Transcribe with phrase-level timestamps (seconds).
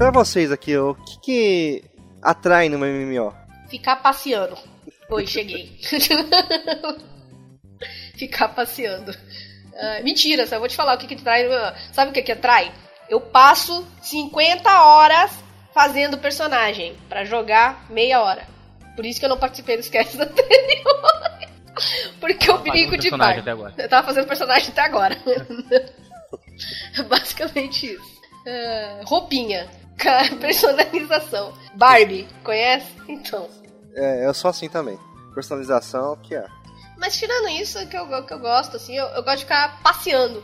[0.00, 1.84] Pra vocês aqui, o que, que
[2.22, 3.34] atrai no MMO?
[3.68, 4.56] Ficar passeando.
[5.10, 5.78] Oi, cheguei.
[8.16, 9.10] Ficar passeando.
[9.10, 11.46] Uh, mentira, só vou te falar o que, que atrai.
[11.92, 12.72] Sabe o que, que atrai?
[13.10, 15.32] Eu passo 50 horas
[15.74, 18.48] fazendo personagem para jogar meia hora.
[18.96, 20.82] Por isso que eu não participei dos casts anteriores.
[22.18, 23.44] Porque eu brinco de pai.
[23.76, 25.18] Eu tava fazendo personagem até agora.
[27.06, 28.20] Basicamente isso.
[28.46, 29.68] Uh, roupinha.
[30.40, 31.52] Personalização.
[31.74, 32.92] Barbie, conhece?
[33.08, 33.48] Então.
[33.94, 34.98] É, eu sou assim também.
[35.34, 36.46] Personalização, que é.
[36.98, 40.42] Mas tirando isso, que eu, que eu gosto, assim, eu, eu gosto de ficar passeando.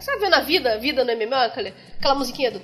[0.00, 1.34] Sabe vendo a vida, a vida no MMO?
[1.34, 2.60] Aquela, aquela musiquinha do.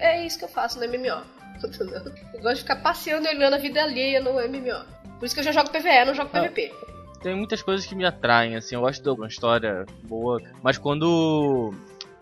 [0.00, 1.22] É isso que eu faço no MMO.
[2.34, 4.84] Eu gosto de ficar passeando e olhando a vida alheia no MMO.
[5.18, 6.74] Por isso que eu já jogo PVE, não jogo ah, PVP.
[7.22, 11.72] Tem muitas coisas que me atraem, assim, eu gosto de uma história boa, mas quando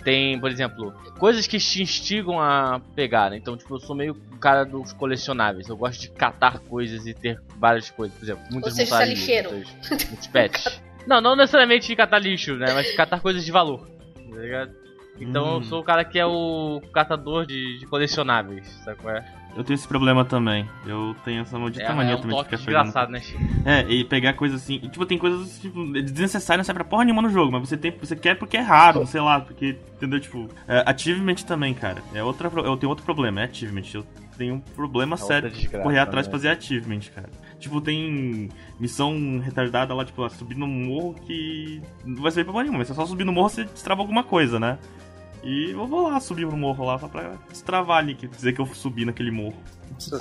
[0.05, 3.37] tem, por exemplo, coisas que te instigam a pegar, né?
[3.37, 5.69] Então, tipo, eu sou meio cara dos colecionáveis.
[5.69, 8.17] Eu gosto de catar coisas e ter várias coisas.
[8.17, 9.51] Por exemplo, muitas Ou seja, você é lixeiro.
[9.53, 10.83] Muitos pets.
[11.07, 12.73] não, não necessariamente de catar lixo, né?
[12.75, 13.89] Mas de catar coisas de valor.
[14.15, 14.83] Tá ligado?
[15.21, 15.57] Então hum.
[15.57, 19.25] eu sou o cara que é o catador de, de colecionáveis, sabe qual é?
[19.55, 20.69] Eu tenho esse problema também.
[20.87, 23.65] Eu tenho essa maldita é, mania é um também de ficar desgraçado, pegando.
[23.65, 24.81] né, É, e pegar coisas assim.
[24.83, 27.77] E, tipo, tem coisas tipo, desnecessárias, não serve pra porra nenhuma no jogo, mas você
[27.77, 30.19] tem, você quer porque é raro, sei lá, porque, entendeu?
[30.21, 32.03] Tipo, é, achievement também, cara.
[32.15, 33.83] É outra, eu tenho outro problema, é achievement.
[33.95, 34.05] Eu
[34.39, 37.29] tenho um problema é sério de correr atrás pra fazer achievement, cara.
[37.59, 38.49] Tipo, tem
[38.81, 42.89] missão retardada lá, tipo, subir no morro que não vai servir pra porra nenhuma, mas
[42.89, 44.79] se é só subir no morro você destrava alguma coisa, né?
[45.43, 48.61] E eu vou lá subir no morro lá, só pra destravar ali, que dizer que
[48.61, 49.57] eu subi naquele morro.
[49.99, 50.17] Você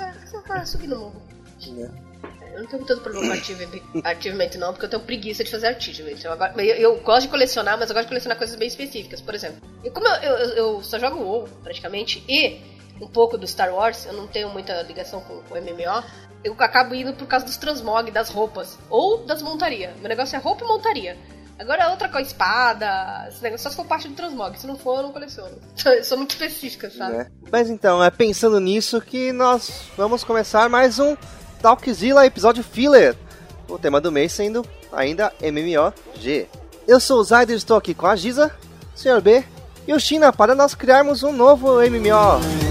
[0.46, 1.22] vai subir no morro.
[1.78, 2.12] É.
[2.54, 6.18] Eu não tenho tanto problema com achievement, não, porque eu tenho preguiça de fazer achievement.
[6.22, 9.20] Eu, eu, eu, gosto de colecionar, mas eu gosto de colecionar coisas bem específicas.
[9.22, 12.60] Por exemplo, e como eu, eu, eu, só jogo WoW, praticamente, e
[13.00, 16.04] um pouco do Star Wars, eu não tenho muita ligação com o MMO,
[16.44, 19.96] eu acabo indo por causa dos transmog, das roupas, ou das montarias.
[19.98, 21.16] Meu negócio é roupa e montaria.
[21.62, 24.76] Agora outra com a espada, esse negócio só se for parte do transmog, se não
[24.76, 25.56] for eu não coleciono.
[26.02, 27.18] Sou muito específica, sabe?
[27.18, 27.26] É.
[27.52, 31.16] Mas então, é pensando nisso que nós vamos começar mais um
[31.62, 33.16] Talkzilla episódio filler.
[33.68, 36.48] O tema do mês sendo ainda MMOG.
[36.88, 38.50] Eu sou o Zayder, estou aqui com a Giza,
[38.96, 39.20] Sr.
[39.20, 39.44] B
[39.86, 42.61] e o China para nós criarmos um novo MMO.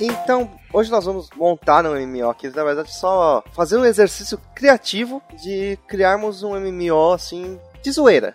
[0.00, 5.22] Então, hoje nós vamos montar um MMO aqui, na verdade só fazer um exercício criativo
[5.42, 8.34] de criarmos um MMO assim de zoeira.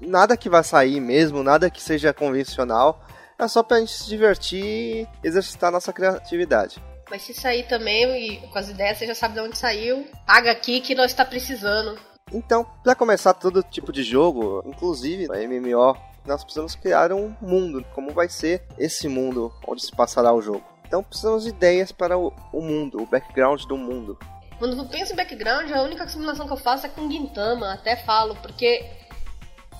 [0.00, 3.00] Nada que vai sair mesmo, nada que seja convencional,
[3.38, 6.82] é só pra gente se divertir e exercitar nossa criatividade.
[7.08, 10.04] Mas se sair também, e com as ideias, você já sabe de onde saiu.
[10.26, 11.96] Paga aqui que nós está precisando.
[12.32, 15.96] Então, para começar todo tipo de jogo, inclusive a MMO,
[16.26, 17.84] nós precisamos criar um mundo.
[17.94, 20.64] Como vai ser esse mundo onde se passará o jogo?
[20.86, 24.18] Então precisamos de ideias para o, o mundo, o background do mundo.
[24.58, 27.96] Quando eu penso em background, a única simulação que eu faço é com Gintama, até
[27.96, 28.84] falo, porque.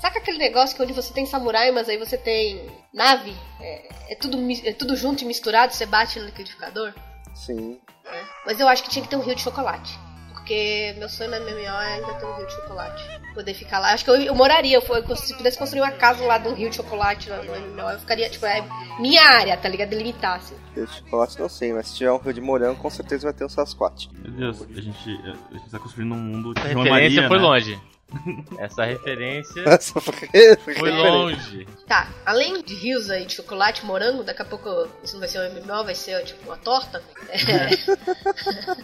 [0.01, 3.35] Saca aquele negócio que onde você tem samurai, mas aí você tem nave?
[3.59, 6.93] É, é tudo, é tudo junto e misturado, você bate no liquidificador?
[7.35, 7.81] Sim.
[8.05, 8.23] É.
[8.45, 9.99] Mas eu acho que tinha que ter um rio de chocolate.
[10.47, 13.03] Porque meu sonho na MMO é ainda ter um rio de chocolate.
[13.35, 13.93] Poder ficar lá.
[13.93, 14.77] Acho que eu, eu moraria.
[14.77, 17.99] Eu, se pudesse construir uma casa lá de um rio de chocolate no, MMO, eu
[17.99, 18.65] ficaria, tipo, é
[19.01, 19.89] minha área, tá ligado?
[19.89, 20.55] Delimitar, assim.
[20.77, 23.33] Rio de chocolate não sei, mas se tiver um rio de morango, com certeza vai
[23.33, 24.07] ter um Sasquatch.
[24.13, 25.21] Meu Deus, a gente,
[25.51, 27.43] a gente tá construindo um mundo de Essa referência foi né?
[27.43, 27.81] longe.
[28.61, 31.67] Essa referência Essa foi, foi, foi longe.
[31.89, 34.69] Tá, além de rios aí de chocolate, morango, daqui a pouco
[35.03, 37.03] isso não vai ser um MMO, vai ser tipo uma torta.
[37.27, 38.77] É.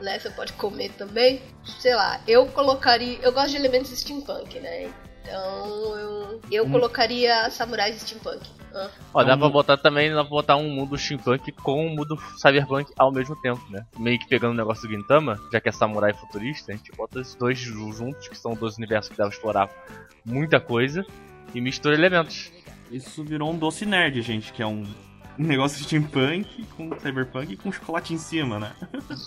[0.00, 0.18] né?
[0.18, 1.42] Você pode comer também.
[1.78, 3.18] Sei lá, eu colocaria.
[3.22, 4.90] Eu gosto de elementos steampunk, né?
[5.22, 6.70] Então eu, eu hum.
[6.70, 8.46] colocaria samurais steampunk.
[8.74, 8.90] Ah.
[9.14, 12.92] Ó, dá pra botar também, dá pra botar um mundo steampunk com um mundo cyberpunk
[12.96, 13.86] ao mesmo tempo, né?
[13.98, 17.20] Meio que pegando o negócio do Gintama, já que é samurai futurista, a gente bota
[17.20, 19.70] esses dois juntos, que são dois universos que dá pra explorar
[20.24, 21.04] muita coisa,
[21.54, 22.52] e mistura elementos.
[22.90, 24.84] Isso virou um doce nerd, gente, que é um
[25.38, 28.72] um negócio steampunk com cyberpunk com chocolate em cima, né?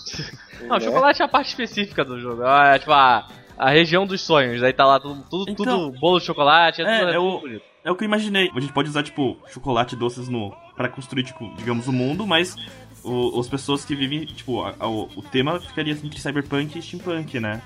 [0.68, 2.44] Não, o chocolate é a parte específica do jogo.
[2.44, 3.28] É tipo a,
[3.58, 4.64] a região dos sonhos.
[4.64, 6.82] Aí tá lá tudo, tudo, então, tudo bolo de chocolate.
[6.82, 7.64] É, é, tudo, é, é o, bonito.
[7.84, 8.50] é o que eu imaginei.
[8.56, 12.26] A gente pode usar, tipo, chocolate e doces no, pra construir, tipo, digamos, o mundo,
[12.26, 12.56] mas
[13.04, 16.82] o, as pessoas que vivem, tipo, a, a, o tema ficaria assim, entre cyberpunk e
[16.82, 17.62] steampunk, né?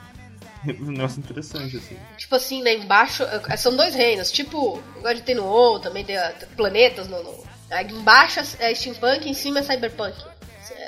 [0.80, 1.98] Um negócio interessante, assim.
[2.18, 3.25] Tipo assim, né, embaixo.
[3.57, 4.31] São dois reinos.
[4.31, 6.16] Tipo, igual de ter no WoW, também tem
[6.56, 10.14] planetas no, no Embaixo é steampunk, em cima é cyberpunk.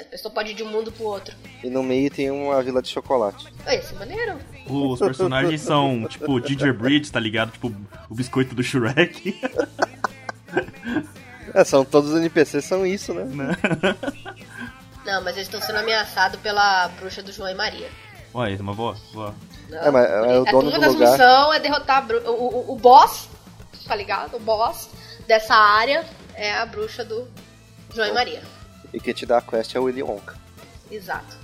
[0.02, 1.36] A pessoa pode ir de um mundo pro outro.
[1.64, 3.48] E no meio tem uma vila de chocolate.
[3.68, 4.38] Esse é maneiro.
[4.68, 7.52] Os personagens são, tipo, Gingerbread, tá ligado?
[7.52, 7.74] Tipo,
[8.10, 9.40] o biscoito do Shrek.
[11.54, 13.26] É, são todos os NPCs são isso, né?
[15.06, 17.90] Não, mas eles estão sendo ameaçados pela bruxa do João e Maria.
[18.34, 19.34] Ué, é uma boa, boa.
[19.70, 21.12] Não, É, mas é o a- dono do lugar.
[21.12, 23.30] missões é derrotar a bru- o, o, o boss,
[23.88, 24.36] tá ligado?
[24.36, 24.90] O boss
[25.28, 26.06] dessa área
[26.36, 27.28] é a bruxa do
[27.94, 28.44] João e Maria.
[28.94, 30.38] E quem te dá a quest é o Willy Wonka.
[30.92, 31.38] Exato.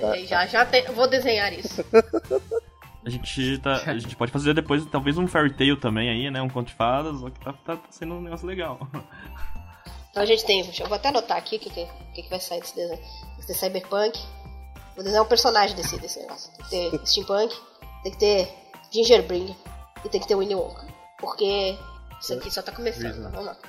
[0.00, 0.12] Tá.
[0.12, 1.84] Aí já, já tem, eu vou desenhar isso.
[3.04, 6.42] A gente, tá, a gente pode fazer depois talvez um fairy tale também aí, né?
[6.42, 8.80] Um conto de fadas, só que tá, tá sendo um negócio legal.
[10.10, 12.40] Então a gente tem, eu vou até anotar aqui o que, que, que, que vai
[12.40, 12.98] sair desse desenho.
[12.98, 14.18] Tem que ter cyberpunk.
[14.96, 16.50] Vou desenhar um personagem desse, desse negócio.
[16.56, 17.54] Tem que ter steampunk,
[18.02, 18.48] tem que ter
[18.90, 19.56] gingerbread
[20.04, 20.88] e tem que ter Willy Wonka.
[21.20, 21.78] Porque
[22.26, 23.22] isso aqui só tá começando.
[23.22, 23.56] Vamos lá.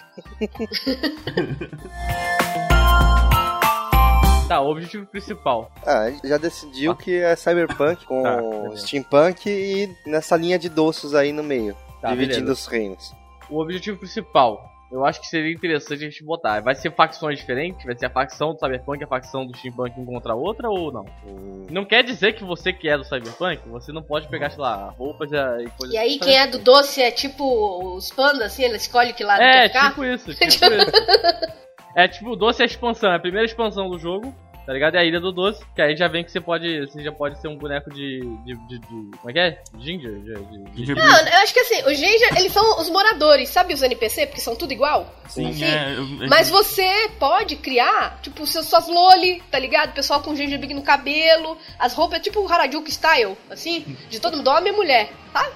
[4.47, 5.69] Tá, o objetivo principal.
[5.85, 8.39] Ah, a gente já decidiu que é cyberpunk com Tá,
[8.77, 11.75] steampunk e nessa linha de doces aí no meio.
[12.01, 12.53] Tá, dividindo beleza.
[12.53, 13.13] os reinos.
[13.49, 14.71] O objetivo principal.
[14.91, 16.61] Eu acho que seria interessante a gente botar.
[16.61, 17.85] Vai ser facções diferentes?
[17.85, 20.69] Vai ser a facção do Cyberpunk e a facção do Steampunk um contra a outra
[20.69, 21.05] ou não?
[21.69, 24.89] Não quer dizer que você que é do Cyberpunk, você não pode pegar, sei lá,
[24.97, 28.63] roupas e e coisas E aí quem é do doce é tipo os pandas, assim,
[28.63, 29.89] ele escolhe que lado É, quer ficar?
[29.89, 30.57] tipo isso, tipo isso.
[31.97, 34.31] É tipo, o doce é a expansão, é a primeira expansão do jogo,
[34.67, 34.95] tá ligado?
[34.95, 36.81] É a ilha do doce, que aí já vem que você pode.
[36.81, 38.19] Você já pode ser um boneco de.
[38.43, 38.53] de.
[38.67, 38.79] de.
[38.79, 39.63] de- como é que é?
[39.79, 40.11] Ginger?
[40.11, 40.93] De, de, de-.
[40.93, 44.27] Não, eu acho que assim, os Ginger, eles são os moradores, sabe os NPC?
[44.27, 45.11] Porque são tudo igual.
[45.29, 45.63] Sim, Assim.
[45.63, 45.95] é.
[45.97, 49.93] eu- Mas você pode criar, tipo, seus, suas loli, tá ligado?
[49.93, 54.49] Pessoal com gingerbread no cabelo, as roupas, tipo o Harajuku style, assim, de todo mundo,
[54.49, 55.49] homem e mulher, tá?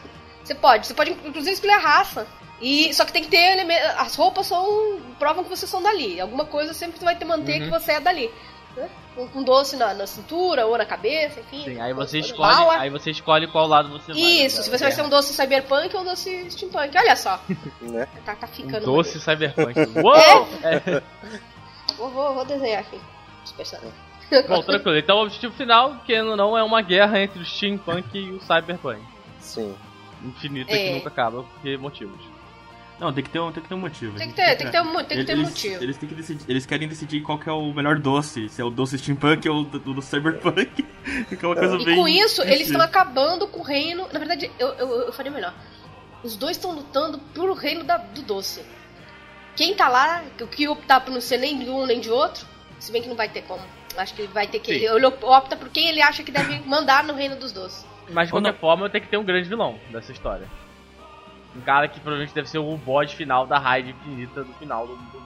[0.44, 2.26] Você pode, você pode inclusive escolher a raça.
[2.62, 6.22] E, só que tem que ter eleme- as roupas são provam que vocês são dali.
[6.22, 7.64] Alguma coisa sempre vai ter manter Uhum.
[7.66, 8.30] que você é dali.
[8.76, 8.90] Né?
[9.16, 11.64] Com, com doce na, na cintura ou na cabeça, enfim.
[11.66, 12.56] Sim, aí você escolhe.
[12.56, 12.78] bala.
[12.80, 14.22] Aí você escolhe qual lado você vai.
[14.22, 14.64] Isso, né?
[14.64, 16.98] se você vai ser um doce cyberpunk ou um doce steampunk.
[16.98, 17.40] Olha só,
[17.82, 18.08] Né?
[18.26, 18.86] tá, tá Um ficando.
[18.86, 19.54] doce maneiro.
[19.54, 19.80] cyberpunk.
[20.00, 20.48] Uou!
[20.64, 21.02] É.
[21.98, 23.00] Vou, vou, vou desenhar aqui.
[23.44, 23.94] os personagens.
[24.48, 24.98] Bom, tranquilo.
[24.98, 29.02] Então o objetivo final, que não é uma guerra entre o steampunk e o cyberpunk.
[29.42, 29.76] Sim.
[30.24, 30.78] Infinita É.
[30.78, 32.22] que nunca acaba, por motivos.
[33.02, 34.16] Não, tem que ter um, tem que ter um motivo.
[34.16, 35.84] Tem que ter, tem que ter, um, tem que ter eles, motivo.
[35.84, 38.64] Eles, têm que decidir, eles querem decidir qual que é o melhor doce, se é
[38.64, 40.86] o doce steampunk ou o do, do cyberpunk.
[41.42, 41.96] é uma coisa E bem.
[41.96, 42.76] com isso, eles difícil.
[42.76, 44.08] estão acabando com o reino.
[44.14, 45.52] Na verdade, eu, eu, eu faria melhor.
[46.24, 48.64] Os dois estão lutando pelo reino da- do doce.
[49.56, 52.46] Quem tá lá, o que optar por não ser nem de um nem de outro,
[52.78, 53.64] se bem que não vai ter como.
[53.98, 54.78] Acho que vai ter que.
[54.78, 54.86] Sim.
[54.86, 57.84] Ele opta por quem ele acha que deve mandar no reino dos doces.
[58.12, 60.48] Mas de qualquer forma, eu tenho que ter um grande vilão dessa história.
[61.56, 64.94] Um cara que provavelmente deve ser o boss final da raid infinita do final do
[64.96, 65.22] mundo.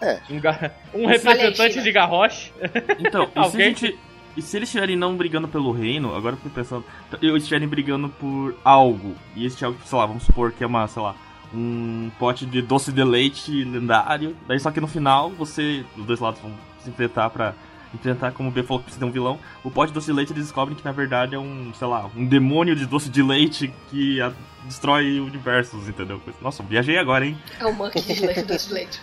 [0.00, 0.20] É.
[0.30, 2.52] Um, ga- um representante de Garrosh.
[3.00, 3.98] Então, e se, gente,
[4.36, 6.84] e se eles estiverem não brigando pelo reino, agora eu fico pensando,
[7.20, 10.86] eles estiverem brigando por algo, e esse algo, sei lá, vamos supor que é uma,
[10.86, 11.14] sei lá,
[11.52, 16.20] um pote de doce de leite lendário, daí só que no final você, os dois
[16.20, 17.54] lados vão se enfrentar pra
[17.94, 20.12] enfrentar, como o B falou que precisa de um vilão, o pote de doce de
[20.12, 23.22] leite eles descobrem que na verdade é um, sei lá, um demônio de doce de
[23.22, 24.32] leite que a-
[24.64, 26.20] destrói universos, entendeu?
[26.42, 27.38] Nossa, viajei agora, hein?
[27.58, 29.00] É o monkey de leite doce de leite.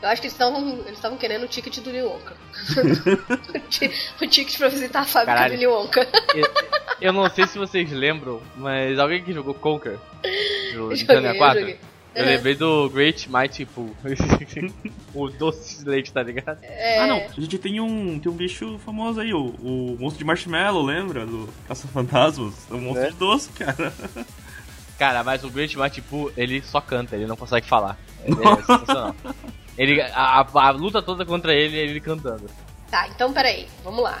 [0.00, 2.36] Eu acho que eles estavam eles estavam querendo o ticket do Willy Wonka.
[3.54, 3.90] o ti-
[4.22, 5.54] o ticket pra visitar a fábrica Caralho.
[5.54, 6.06] do Willy Wonka.
[6.34, 6.46] Eu,
[7.00, 10.28] eu não sei se vocês lembram, mas alguém que jogou Conker do
[10.72, 11.78] Eu Nintendo joguei, eu 64?
[12.18, 12.30] Eu Uhum.
[12.30, 13.94] lembrei do Great Mighty Pooh.
[15.14, 16.58] o doce de leite, tá ligado?
[16.62, 17.16] É, Ah, não.
[17.16, 21.24] A gente tem um, tem um bicho famoso aí, o, o monstro de marshmallow, lembra?
[21.26, 22.54] Do Caça-Fantasmas.
[22.70, 23.10] É um monstro É.
[23.10, 23.92] de doce, cara.
[24.98, 27.96] Cara, mas o Great Mighty Pooh, ele só canta, ele não consegue falar.
[28.24, 29.14] Ele é sensacional.
[29.76, 32.46] Ele, a, a- a luta toda contra ele é ele cantando.
[32.90, 34.20] Tá, então peraí, vamos lá.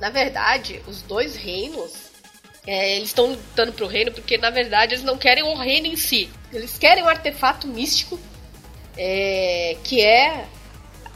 [0.00, 2.10] Na verdade, os dois reinos,
[2.66, 5.96] é, eles estão lutando pro reino porque, na verdade, eles não querem o reino em
[5.96, 6.30] si.
[6.52, 8.18] Eles querem um artefato místico
[8.96, 10.46] é, que é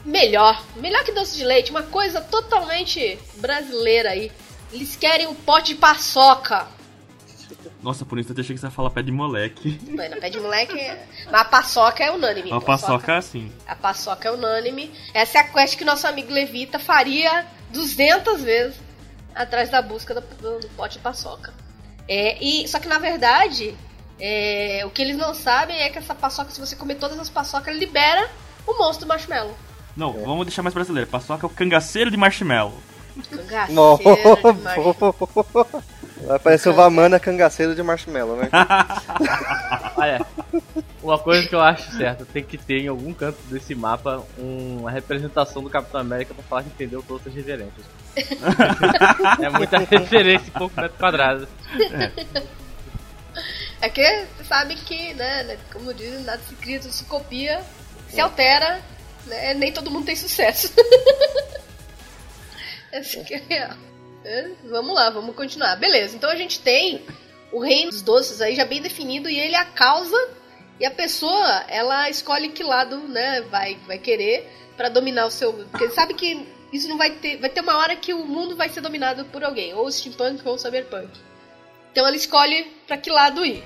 [0.05, 0.63] melhor.
[0.75, 4.31] Melhor que doce de leite, uma coisa totalmente brasileira aí.
[4.71, 6.67] Eles querem o pote de paçoca.
[7.81, 9.79] Nossa, por isso eu achei que você ia falar pé de moleque.
[9.89, 11.03] Mano, pé de moleque é...
[11.25, 12.51] Mas a paçoca é unânime.
[12.51, 13.51] Uma paçoca assim.
[13.65, 14.91] A paçoca é unânime.
[15.13, 18.88] Essa é a quest que nosso amigo Levita faria 200 vezes
[19.35, 21.53] atrás da busca do, do- do pote de paçoca.
[22.07, 23.75] É, e, só que na verdade,
[24.19, 27.29] é, o que eles não sabem é que essa paçoca, se você comer todas as
[27.29, 28.29] paçocas, libera
[28.67, 29.55] o monstro do marshmallow.
[29.95, 31.09] Não, vamos deixar mais brasileiro.
[31.09, 32.73] Paçoca é o cangaceiro de marshmallow.
[33.29, 35.67] Cangaceiro de marshmallow.
[36.21, 38.49] Vai aparecer o Vamana cangaceiro de marshmallow, né?
[39.95, 40.25] Olha,
[41.01, 44.91] uma coisa que eu acho certa, tem que ter em algum canto desse mapa uma
[44.91, 47.85] representação do Capitão América pra falar que entendeu todas as referências.
[49.41, 51.47] é muita referência em pouco metro quadrado.
[53.81, 57.63] É que você sabe que, né, né, como dizem, nada se cria, tudo se copia,
[58.09, 58.81] se altera,
[59.25, 60.73] né, nem todo mundo tem sucesso.
[62.91, 63.77] Essa que é real.
[64.65, 65.75] Vamos lá, vamos continuar.
[65.75, 67.05] Beleza, então a gente tem
[67.51, 70.17] o reino dos doces aí já bem definido e ele é a causa
[70.79, 75.51] e a pessoa, ela escolhe que lado, né, vai, vai querer para dominar o seu...
[75.51, 77.37] Porque sabe que isso não vai ter...
[77.37, 80.57] Vai ter uma hora que o mundo vai ser dominado por alguém, ou steampunk ou
[80.57, 81.09] cyberpunk.
[81.91, 83.61] Então ela escolhe para que lado ir.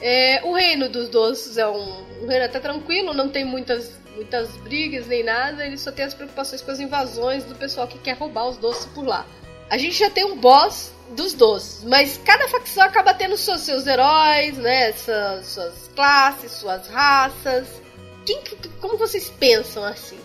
[0.00, 4.56] É, o reino dos doces é um, um reino até tranquilo, não tem muitas, muitas
[4.58, 8.16] brigas nem nada, ele só tem as preocupações com as invasões do pessoal que quer
[8.16, 9.26] roubar os doces por lá.
[9.68, 13.86] A gente já tem um boss dos doces, mas cada facção acaba tendo seus, seus
[13.86, 14.92] heróis, né?
[14.92, 17.82] Suas, suas classes, suas raças.
[18.24, 18.40] Quem,
[18.80, 20.18] como vocês pensam assim?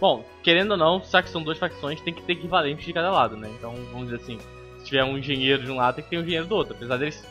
[0.00, 3.10] Bom, querendo ou não, já que são duas facções, tem que ter equivalentes de cada
[3.10, 3.48] lado, né?
[3.56, 4.38] Então, vamos dizer assim,
[4.78, 6.96] se tiver um engenheiro de um lado, tem que ter um engenheiro do outro, apesar
[6.96, 7.22] deles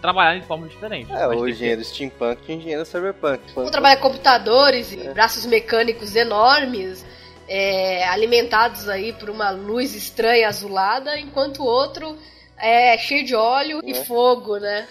[0.00, 1.10] trabalharem de forma diferente.
[1.12, 1.86] É, o engenheiro ter...
[1.86, 3.40] steampunk e o engenheiro cyberpunk.
[3.56, 5.12] Um trabalha computadores e é.
[5.12, 7.04] braços mecânicos enormes,
[7.48, 12.16] é, alimentados aí por uma luz estranha azulada, enquanto o outro
[12.58, 13.90] é cheio de óleo é.
[13.90, 14.86] e fogo, né?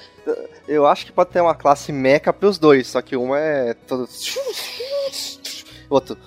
[0.67, 4.07] Eu acho que pode ter uma classe mecha pros dois, só que uma é todo.
[5.89, 6.17] Outro.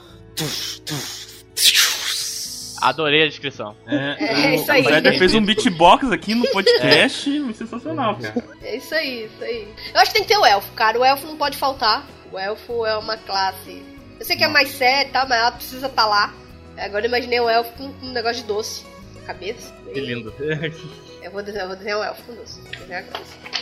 [2.81, 3.77] Adorei a descrição.
[3.87, 4.17] É,
[4.53, 4.83] é isso aí.
[4.83, 7.53] O Fred fez um beatbox aqui no podcast, é.
[7.53, 8.45] sensacional, cara.
[8.63, 9.69] É isso aí, isso aí.
[9.93, 10.99] Eu acho que tem que ter o elfo, cara.
[10.99, 12.07] O elfo não pode faltar.
[12.31, 13.83] O elfo é uma classe.
[14.19, 15.27] Eu sei que é mais sério, tá?
[15.29, 16.35] Mas ela precisa estar tá lá.
[16.77, 18.85] Agora eu imaginei o elfo com um negócio de doce
[19.15, 19.73] na cabeça.
[19.93, 20.33] Que lindo.
[21.21, 22.61] Eu vou desenhar, eu vou desenhar um elfo com doce.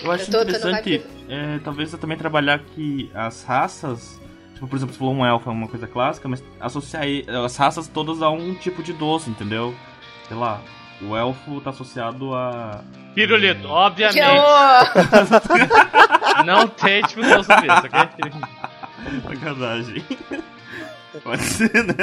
[0.03, 4.21] Eu acho eu interessante, é, talvez eu também trabalhar que as raças
[4.57, 7.05] Tipo, por exemplo, se for um elfo é uma coisa clássica, mas associar
[7.45, 9.75] as raças todas a um tipo de doce, entendeu?
[10.27, 10.63] Sei lá,
[11.03, 12.83] o elfo tá associado a.
[13.15, 14.19] Pirulito, obviamente.
[16.47, 18.09] Não tem discussão sobre isso, ok?
[19.23, 20.05] Sacanagem.
[21.23, 21.95] Pode ser, né?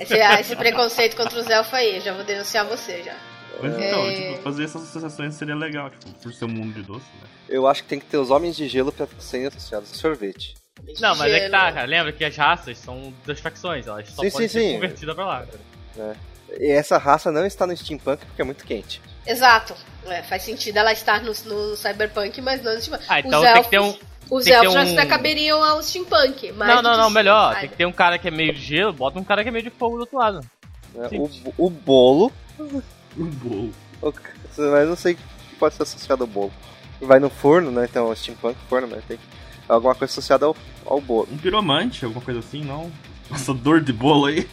[0.00, 3.14] Esse, esse preconceito contra os elfos aí, já vou denunciar você já.
[3.60, 4.14] Mas então, é...
[4.14, 7.28] tipo, fazer essas associações seria legal, tipo, por ser um mundo de doce, né?
[7.48, 10.54] Eu acho que tem que ter os homens de gelo pra serem associados a sorvete.
[11.00, 11.86] Não, mas é que tá, cara.
[11.86, 14.74] Lembra que as raças são das facções, elas só sim, podem sim, ser sim.
[14.74, 15.46] convertidas pra lá.
[15.98, 16.14] É.
[16.58, 19.00] E essa raça não está no steampunk porque é muito quente.
[19.26, 19.74] Exato.
[20.06, 23.06] É, faz sentido ela estar no, no cyberpunk, mas não no steampunk.
[23.08, 24.11] Ah, então Os tem elfos, que ter um...
[24.32, 24.94] Os elfos um...
[24.94, 26.52] já caberiam ao steampunk.
[26.52, 27.54] não, não, não, melhor.
[27.60, 29.52] Tem que ter um cara que é meio de gelo, bota um cara que é
[29.52, 30.40] meio de fogo do outro lado.
[30.96, 32.32] É, o, o bolo.
[32.58, 33.74] O bolo.
[34.00, 36.50] Mas não sei o que pode ser associado ao bolo.
[36.98, 37.86] Vai no forno, né?
[37.90, 39.24] Então, steampunk, forno, mas tem que
[39.68, 41.28] alguma coisa associada ao, ao bolo.
[41.30, 42.90] Um piromante, alguma coisa assim, não?
[43.30, 44.48] Assador de bolo aí.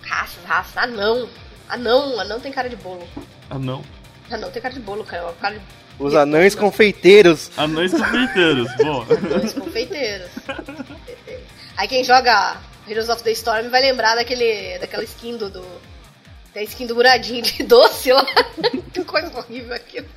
[0.00, 1.28] raça, raça, anão.
[1.68, 3.06] Anão, anão tem cara de bolo.
[3.50, 3.84] Anão?
[4.30, 5.32] Anão tem cara de bolo, cara.
[5.40, 5.64] cara de...
[5.98, 7.50] Os anões confeiteiros.
[7.56, 9.02] Anões confeiteiros, bom.
[9.02, 10.30] Anões confeiteiros.
[11.76, 12.56] Aí quem joga
[12.88, 15.64] Heroes of the Storm vai lembrar daquele, daquela skin do, do
[16.54, 18.24] da skin do Muradinho de doce lá.
[18.92, 20.08] que coisa horrível aquilo.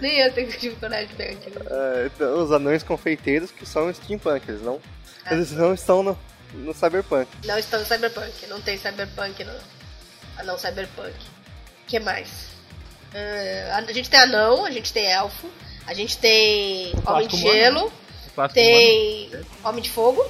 [0.00, 1.56] Nem eu tenho tive coragem de pegar aquilo.
[1.70, 4.80] É, então, os anões confeiteiros que são steampunk, eles não,
[5.24, 5.34] ah.
[5.34, 6.18] eles não estão no,
[6.52, 7.28] no cyberpunk.
[7.46, 9.52] Não estão no cyberpunk, não tem cyberpunk no...
[10.36, 11.14] Ah não, cyberpunk.
[11.14, 12.53] O que mais?
[13.14, 15.48] Uh, a gente tem anão, a gente tem elfo,
[15.86, 17.92] a gente tem homem de gelo,
[18.52, 19.46] tem humano.
[19.64, 20.24] homem de fogo,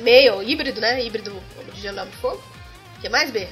[0.00, 1.04] meio híbrido, né?
[1.04, 2.40] Híbrido, homem de gelo e homem de fogo.
[2.96, 3.48] O que mais, B?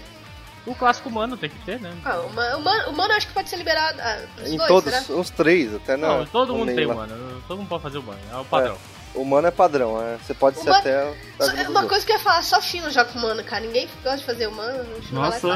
[0.66, 1.92] O clássico humano tem que ter, né?
[2.04, 3.98] Ah, o humano, humano acho que pode ser liberado.
[4.00, 5.18] Ah, em dois, todos, será?
[5.18, 6.18] os três, até não.
[6.18, 7.42] Não, todo mundo tem humano.
[7.48, 8.20] Todo mundo pode fazer humano.
[8.30, 8.74] É o padrão.
[8.74, 8.99] É.
[9.14, 10.16] Humano é padrão, é.
[10.18, 11.14] Você pode humano, ser até.
[11.40, 13.64] Só, uma coisa que eu ia falar, só Chino joga humano, cara.
[13.64, 14.86] Ninguém gosta de fazer humano.
[15.10, 15.48] Nossa.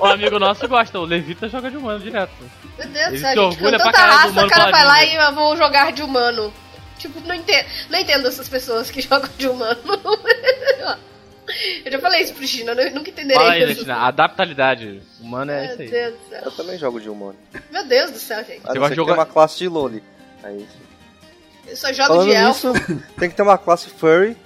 [0.00, 2.32] o amigo nosso gosta, o Levita joga de humano direto.
[2.78, 5.56] Meu Deus do céu, gente, com tanta raça, o cara vai lá e eu vou
[5.56, 6.52] jogar de humano.
[6.98, 9.80] Tipo, não entendo, não entendo essas pessoas que jogam de humano.
[11.84, 15.64] Eu já falei isso pro China, eu nunca entenderei Fala aí, China, adaptabilidade humana é
[15.66, 15.90] isso aí.
[15.90, 16.42] Deus do céu.
[16.44, 17.38] Eu também jogo de humano.
[17.70, 18.62] Meu Deus do céu, gente.
[18.62, 20.02] Você gosta de jogar uma classe de Loli.
[20.42, 20.66] Aí.
[21.66, 22.72] Eu só jogo Falando de elfo.
[22.72, 24.36] Nisso, tem que ter uma classe furry.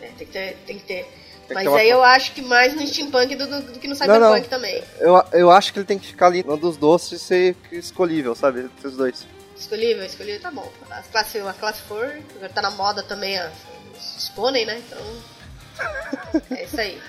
[0.00, 1.18] É, tem que ter, tem que ter.
[1.46, 4.20] Tem Mas aí eu acho que mais no steampunk do, do, do que no cyberpunk
[4.20, 4.42] não, não.
[4.42, 4.82] também.
[4.98, 8.34] Eu, eu acho que ele tem que ficar ali no dos doces e ser escolhível,
[8.34, 8.60] sabe?
[8.60, 9.26] Entre os dois.
[9.56, 10.70] Escolhível, escolhível, tá bom.
[10.90, 13.50] A classe, uma classe furry, agora tá na moda também a,
[13.96, 14.80] os pônei, né?
[14.86, 17.00] Então é isso aí.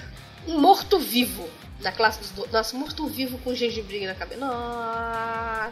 [0.48, 1.48] um morto-vivo
[1.82, 2.52] da classe dos dois.
[2.52, 4.40] Nossa, morto-vivo com gengibrinho na cabeça.
[4.42, 5.70] Nossa!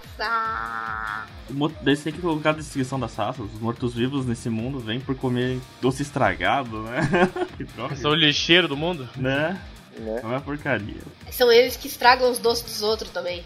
[1.82, 3.46] Daí você tem que colocar a descrição das raças.
[3.54, 7.02] Os mortos-vivos nesse mundo vêm por comer doce estragado, né?
[7.58, 7.96] que droga.
[7.96, 9.10] Sou o lixeiro do mundo?
[9.16, 9.60] Né?
[10.00, 10.20] Né?
[10.22, 11.02] É uma porcaria.
[11.32, 13.44] São eles que estragam os doces dos outros também.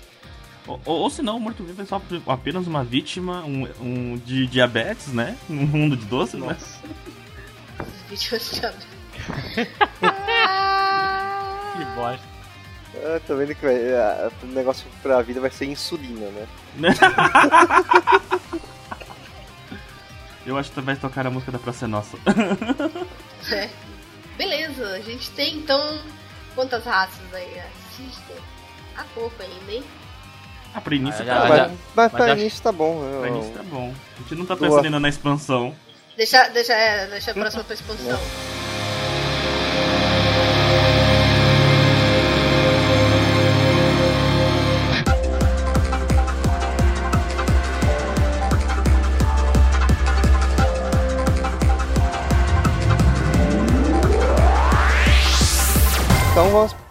[0.68, 4.46] Ou, ou, ou se não, o morto-vivo é só apenas uma vítima um, um de
[4.48, 5.38] diabetes, né?
[5.50, 6.56] Num mundo de doces, né?
[7.80, 8.62] Os vítimas de
[11.72, 12.31] Que bosta.
[12.96, 16.48] Ah, tô vendo que vai, ah, o negócio pra vida vai ser insulina, né?
[20.46, 22.18] Eu acho que vai tocar a música da Praça é Nossa.
[23.52, 23.70] É.
[24.38, 26.00] Beleza, a gente tem então
[26.56, 27.60] quantas raças aí?
[27.60, 28.36] Assistem.
[28.98, 29.84] Há pouco ainda, hein?
[30.74, 31.48] Ah, pra início Ah, tá já- bom.
[31.50, 33.04] mas, já- mas mas pra acho- início tá bom.
[33.04, 33.94] eu- Pra início tá bom.
[34.18, 34.70] A gente não tá Boa.
[34.70, 35.76] pensando ainda na expansão.
[36.18, 38.20] Deixa, deixa, é, deixa a próxima pra expansão.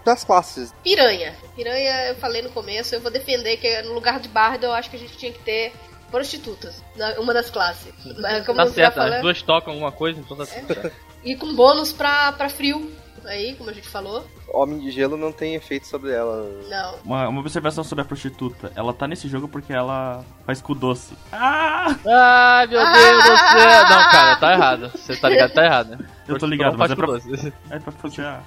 [0.04, 0.72] Pras classes.
[0.82, 1.34] Piranha.
[1.54, 4.88] Piranha, eu falei no começo, eu vou defender que no lugar de bardo eu acho
[4.90, 5.72] que a gente tinha que ter
[6.10, 6.82] prostitutas.
[6.96, 7.92] na- Uma das classes.
[8.24, 9.16] É, Como Tá certo, falei.
[9.16, 10.90] as duas tocam alguma coisa, então tá certo.
[11.22, 12.90] E com bônus pra, pra frio.
[13.24, 14.26] Aí, como a gente falou.
[14.48, 16.48] Homem de gelo não tem efeito sobre ela.
[16.68, 16.94] Não.
[17.04, 18.72] Uma, uma observação sobre a prostituta.
[18.74, 21.14] Ela tá nesse jogo porque ela faz cu doce.
[21.32, 21.96] Ah!
[22.06, 23.82] Ai, meu Deus do céu.
[23.90, 24.90] Não, cara, tá errado.
[24.90, 25.98] Você tá ligado, tá errado, né?
[26.26, 28.42] Eu tô ligado, mas faz é pra, é pra fazer a...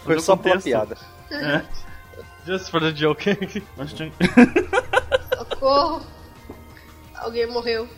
[0.00, 0.64] Foi só pela contexto.
[0.64, 0.96] piada.
[1.30, 1.62] É,
[2.46, 3.24] Just for the joke.
[5.36, 6.00] Socorro!
[7.16, 7.88] Alguém morreu.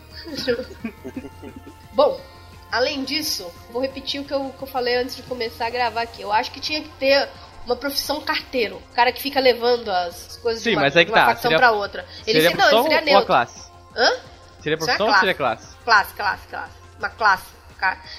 [1.93, 2.19] Bom,
[2.71, 6.01] além disso, vou repetir o que eu, que eu falei antes de começar a gravar
[6.01, 6.21] aqui.
[6.21, 7.27] Eu acho que tinha que ter
[7.65, 8.77] uma profissão carteiro.
[8.77, 11.19] O cara que fica levando as coisas Sim, de uma, mas é que de uma
[11.19, 12.05] tá, facção seria- pra outra.
[12.25, 13.25] Ele Seria se- não, ele seria ou a neutro.
[13.27, 13.69] classe?
[13.95, 14.11] Hã?
[14.61, 15.19] Seria é profissão ou classe.
[15.19, 15.75] seria classe?
[15.85, 16.71] Classe, classe, classe.
[16.97, 17.43] Uma classe.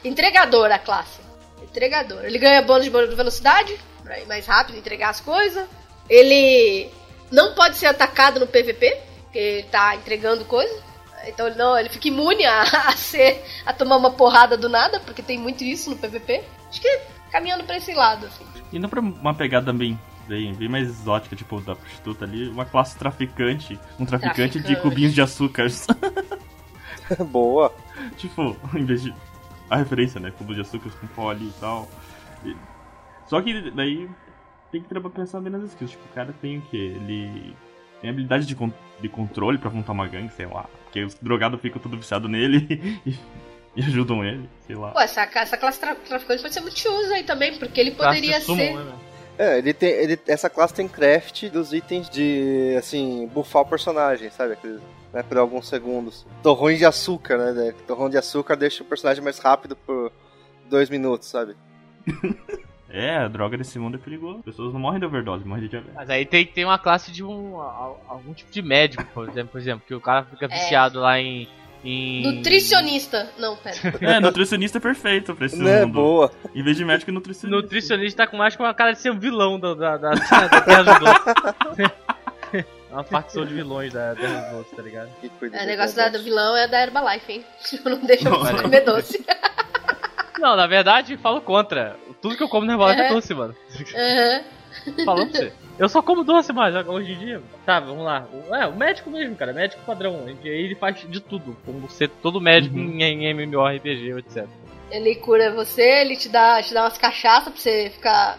[0.05, 1.21] Entregador a classe.
[1.63, 2.25] Entregador.
[2.25, 5.69] Ele ganha bônus de de velocidade, pra ir mais rápido, entregar as coisas.
[6.09, 6.91] Ele
[7.31, 10.83] não pode ser atacado no PVP, porque ele tá entregando coisa.
[11.27, 15.01] Então ele não, ele fica imune a, a ser a tomar uma porrada do nada,
[15.01, 16.43] porque tem muito isso no PVP.
[16.69, 18.45] Acho que caminhando pra esse lado, assim.
[18.73, 22.65] E não pra uma pegada bem, bem, bem mais exótica, tipo da prostituta ali, uma
[22.65, 23.79] classe traficante.
[23.99, 24.81] Um traficante, de Traficante.
[24.83, 25.67] cubinhos de açúcar.
[27.31, 27.73] Boa.
[28.17, 29.15] tipo, em vez de.
[29.69, 30.33] A referência, né?
[30.37, 31.89] Cubo de açúcar com pó ali e tal.
[32.45, 32.57] E-
[33.29, 34.09] Só que daí
[34.73, 35.93] tem que pensar bem nas skills.
[35.93, 36.77] Tipo, o cara tem o quê?
[36.77, 37.55] Ele
[38.01, 40.67] tem habilidade de, con- de controle pra montar uma gangue, sei lá.
[40.85, 42.67] Porque os drogados ficam tudo viciado nele
[43.07, 43.15] e,
[43.77, 44.91] e ajudam ele, sei lá.
[44.91, 48.41] Pô, essa, essa classe tra traficante pode ser muito usa aí também, porque ele poderia
[48.41, 48.75] ser.
[48.77, 48.93] né?
[49.39, 49.91] É, ele tem.
[49.91, 52.75] Ele, essa classe tem craft dos itens de.
[52.79, 54.53] assim, buffar o personagem, sabe?
[54.53, 54.81] Aqueles,
[55.13, 56.27] né, por alguns segundos.
[56.43, 57.53] Torrões de açúcar, né?
[57.53, 57.75] né?
[57.87, 60.13] Torrão de açúcar deixa o personagem mais rápido por
[60.69, 61.57] dois minutos, sabe?
[62.93, 64.39] É, a droga desse mundo é perigoso.
[64.41, 65.95] As pessoas não morrem de overdose, morrem de diabetes.
[65.95, 67.61] Mas aí tem ter uma classe de um.
[67.61, 70.49] a- algum tipo de médico, por exemplo, por exemplo, que o cara fica É.
[70.49, 71.49] viciado lá em.
[71.85, 72.23] em...
[72.23, 73.31] Nutricionista.
[73.39, 73.77] Não, pera.
[74.01, 75.85] É, nutricionista é perfeito pra esse né?
[75.85, 75.95] mundo.
[75.95, 76.33] Boa.
[76.55, 77.63] Em vez de médico, nutricionista.
[77.63, 80.13] Nutricionista tá com mais com uma cara de ser um vilão da, da, da,
[80.49, 81.95] da Terra.
[82.53, 85.11] É uma facção de vilões da Terra dos Outros, tá ligado?
[85.53, 87.45] É, o negócio da, do vilão é da Herbalife, hein?
[87.85, 88.63] Não deixa Olha.
[88.63, 89.25] comer doce.
[90.41, 91.97] Não, na verdade, falo contra.
[92.21, 93.13] Tudo que eu como no Herbalife é, É.
[93.13, 93.55] doce, mano.
[93.95, 94.43] Aham.
[95.05, 95.53] Falando pra você.
[95.79, 97.43] Eu só como doce, mas hoje em dia.
[97.67, 98.27] Tá, vamos lá.
[98.53, 99.53] É, o médico mesmo, cara.
[99.53, 100.25] Médico padrão.
[100.27, 101.57] Aí ele faz de tudo.
[101.65, 102.99] Como ser todo médico Uhum.
[103.01, 104.47] em, em MMORPG, etc.
[104.91, 108.39] Ele cura você, ele te dá, te dá umas cachaças pra você ficar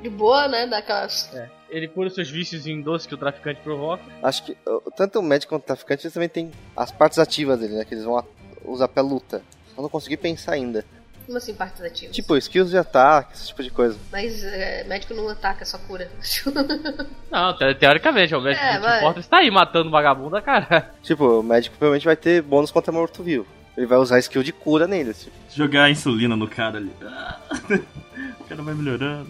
[0.00, 0.66] de boa, né?
[0.66, 1.34] Daquelas.
[1.34, 1.48] É.
[1.68, 4.02] Ele cura os seus vícios em doce que o traficante provoca.
[4.22, 4.56] Acho que
[4.96, 7.84] tanto o médico quanto o traficante eles também tem as partes ativas dele, né?
[7.84, 8.24] Que eles vão
[8.64, 9.42] usar pra luta.
[9.76, 10.84] Eu não consegui pensar ainda.
[11.26, 12.14] Como assim, partes ativas?
[12.14, 13.98] Tipo, skills de ataque, esse tipo de coisa.
[14.12, 16.08] Mas é, médico não ataca, só cura.
[17.30, 19.22] Não, te- teoricamente, é o médico É, não mas- importa.
[19.22, 20.90] Você tá aí matando vagabundo, cara.
[21.02, 23.46] Tipo, o médico provavelmente vai ter bônus contra morto-vivo.
[23.76, 25.12] Ele vai usar skill de cura nele.
[25.12, 25.32] Tipo.
[25.54, 26.92] Jogar insulina no cara ali.
[27.02, 27.38] Ah,
[28.40, 29.28] o cara vai melhorando.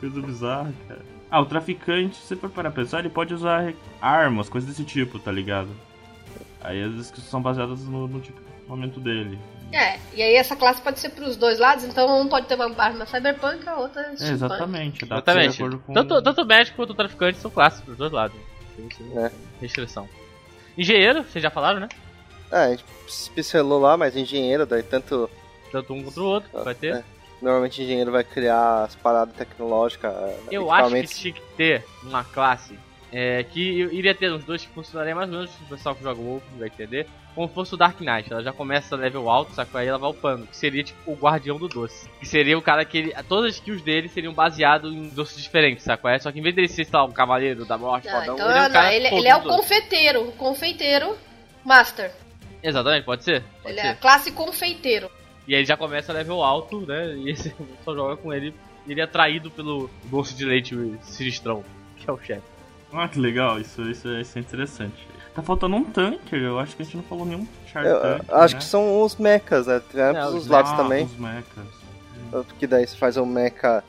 [0.00, 1.00] Coisa bizarra, cara.
[1.30, 4.84] Ah, o traficante, se você for parar pra pensar, ele pode usar armas, coisas desse
[4.84, 5.68] tipo, tá ligado?
[6.60, 9.38] Aí as skills são baseadas no, no tipo de momento dele.
[9.72, 12.72] É, e aí essa classe pode ser pros dois lados, então um pode ter uma
[12.82, 15.04] arma cyberpunk, a outra É, exatamente.
[15.04, 15.56] Dá Exatamente.
[15.56, 15.92] acordo com...
[15.92, 18.36] Tanto, tanto o médico quanto o traficante são classes pros dois lados.
[19.16, 19.30] É.
[19.60, 20.08] restrição.
[20.76, 21.88] Engenheiro, vocês já falaram, né?
[22.50, 22.84] Ah, a gente
[23.34, 25.28] pincelou lá, mas engenheiro, daí tanto.
[25.72, 26.96] Tanto um contra o outro, vai ter.
[26.96, 27.04] É.
[27.42, 30.12] Normalmente engenheiro vai criar as paradas tecnológicas.
[30.50, 32.78] Eu acho que tinha que ter uma classe
[33.12, 36.20] é, que iria ter uns dois que funcionaria mais ou menos, o pessoal que joga
[36.20, 38.32] WoW vai entender, como fosse o Dark Knight.
[38.32, 41.14] Ela já começa level alto, só que aí ela vai upando, que seria tipo o
[41.14, 42.08] guardião do doce.
[42.18, 45.84] Que seria o cara que ele, todas as skills dele seriam baseadas em doces diferentes,
[45.84, 46.10] saca?
[46.10, 46.18] É?
[46.18, 48.48] Só que em vez dele ser, sei lá, um cavaleiro da morte, Ah, fodão, então
[48.50, 49.56] ele é um não, cara ele, ele é o doce.
[49.56, 50.28] confeiteiro.
[50.28, 51.16] O confeiteiro
[51.64, 52.10] master.
[52.62, 53.42] Exatamente, pode ser.
[53.62, 53.86] Pode Ele ser.
[53.86, 55.08] é a classe confeiteiro.
[55.46, 57.14] E aí ele já começa level alto, né?
[57.22, 58.52] E você só joga com ele.
[58.88, 61.62] Ele é atraído pelo doce de leite sinistrão,
[61.96, 62.42] que é o chefe.
[62.92, 64.94] Ah, que legal, isso, isso, isso é interessante.
[65.36, 68.24] Tá faltando um tanque, eu acho que a gente não falou nenhum char Eu, tanque.
[68.32, 68.58] acho né?
[68.60, 69.80] que são os mechas, né?
[69.92, 71.04] Tem ambos É, os os- lados Ah, também.
[71.04, 71.64] Os mechas.
[72.30, 73.84] Porque daí você faz um mecha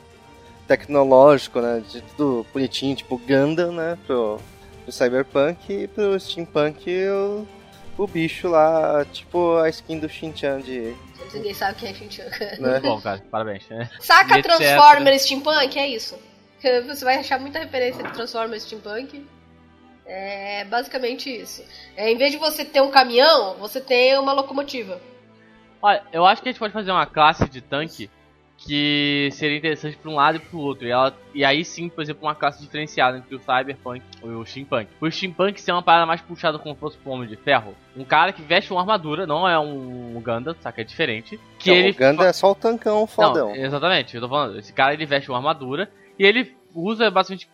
[0.66, 1.82] tecnológico, né?
[1.90, 3.96] De tudo bonitinho, tipo Gundam, né?
[4.06, 4.38] Pro,
[4.84, 7.46] pro Cyberpunk e pro Steampunk o,
[7.96, 10.94] o bicho lá, tipo a skin do Shin-Chan de.
[11.32, 12.24] Ninguém sabe quem é Shin-Chan.
[12.58, 12.70] Né?
[12.72, 13.22] Muito bom, cara.
[13.30, 13.64] Parabéns.
[13.70, 13.88] É.
[14.00, 14.44] Saca etc.
[14.56, 15.78] Transformers Steampunk?
[15.78, 16.14] É isso.
[16.60, 19.26] Que Você vai achar muita referência de Transformers Steampunk.
[20.08, 21.62] É basicamente isso.
[21.94, 24.98] É, em vez de você ter um caminhão, você tem uma locomotiva.
[25.82, 28.10] Olha, eu acho que a gente pode fazer uma classe de tanque
[28.58, 30.86] que seria interessante pra um lado e pro outro.
[30.86, 34.44] E, ela, e aí sim, por exemplo, uma classe diferenciada entre o Cyberpunk e o
[34.44, 34.88] Steampunk.
[35.00, 37.74] O Steampunk ser uma parada mais puxada como se fosse pro Homem de Ferro.
[37.96, 40.80] Um cara que veste uma armadura, não é um Gundam, saca?
[40.80, 41.38] É diferente.
[41.58, 43.50] Que Não, ele o Gundam é só o tancão fodão.
[43.50, 44.58] Não, exatamente, eu tô falando.
[44.58, 47.48] Esse cara ele veste uma armadura e ele usa basicamente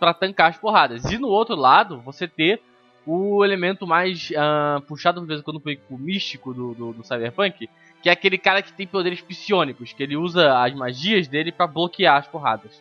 [0.00, 1.04] pra tancar as porradas.
[1.04, 2.60] E no outro lado, você ter
[3.06, 7.68] o elemento mais ah, puxado, de vez em quando, pro místico do, do, do Cyberpunk,
[8.02, 11.66] que é aquele cara que tem poderes psionicos, que ele usa as magias dele pra
[11.66, 12.80] bloquear as porradas.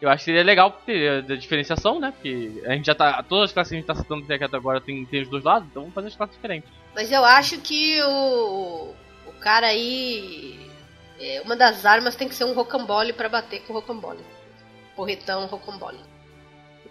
[0.00, 2.10] Eu acho que seria legal ter a diferenciação, né?
[2.10, 3.22] Porque a gente já tá.
[3.22, 5.66] Todas as classes que a gente tá citando até agora tem, tem os dois lados,
[5.70, 6.68] então vamos fazer as classes diferentes.
[6.94, 8.92] Mas eu acho que o,
[9.26, 10.60] o cara aí.
[11.18, 14.20] é, uma das armas tem que ser um rocambole pra bater com o rocambole.
[14.96, 15.98] Porretão rocambole.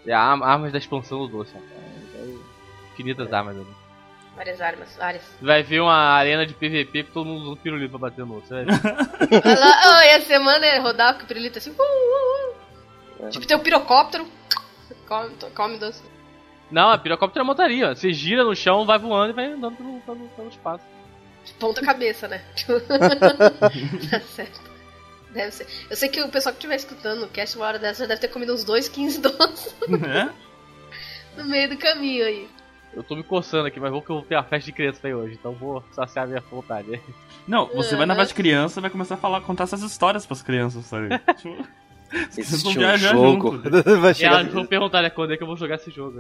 [0.05, 1.53] É a arma- armas da expansão do doce.
[1.53, 1.61] né?
[2.15, 2.35] É, é
[2.93, 3.67] infinitas armas ali.
[4.35, 5.23] Várias armas, várias.
[5.41, 8.49] Vai ver uma arena de PVP com todo mundo usando pirulito pra bater no outro.
[8.55, 11.69] Oh, ia ser maneiro rodar com o pirulito assim.
[11.69, 13.29] uh, uh, uh.
[13.29, 14.27] Tipo, tem o pirocóptero.
[15.07, 16.01] Come, come doce.
[16.71, 17.93] Não, a pirocóptero é montaria.
[17.95, 20.83] Você gira no chão, vai voando e vai andando pelo, pelo, pelo espaço.
[21.45, 22.41] De ponta cabeça, né?
[24.09, 24.72] tá certo.
[25.33, 25.67] Deve ser.
[25.89, 28.21] Eu sei que o pessoal que estiver escutando o cast uma hora dessa já deve
[28.21, 29.75] ter comido uns dois 15 doces
[30.07, 30.29] É?
[31.41, 32.47] no meio do caminho aí.
[32.93, 34.99] Eu tô me coçando aqui, mas vou que eu vou ter uma festa de criança
[35.07, 37.01] aí hoje, então vou saciar a minha vontade.
[37.47, 40.27] Não, você vai na festa de criança e vai começar a falar, contar essas histórias
[40.27, 41.09] pras crianças, sabe?
[41.41, 41.67] tipo,
[42.29, 43.51] vocês vão um viajar jogo.
[43.63, 43.69] junto.
[43.99, 44.41] vai E chegar.
[44.41, 46.19] elas vão perguntar, né, quando é que eu vou jogar esse jogo.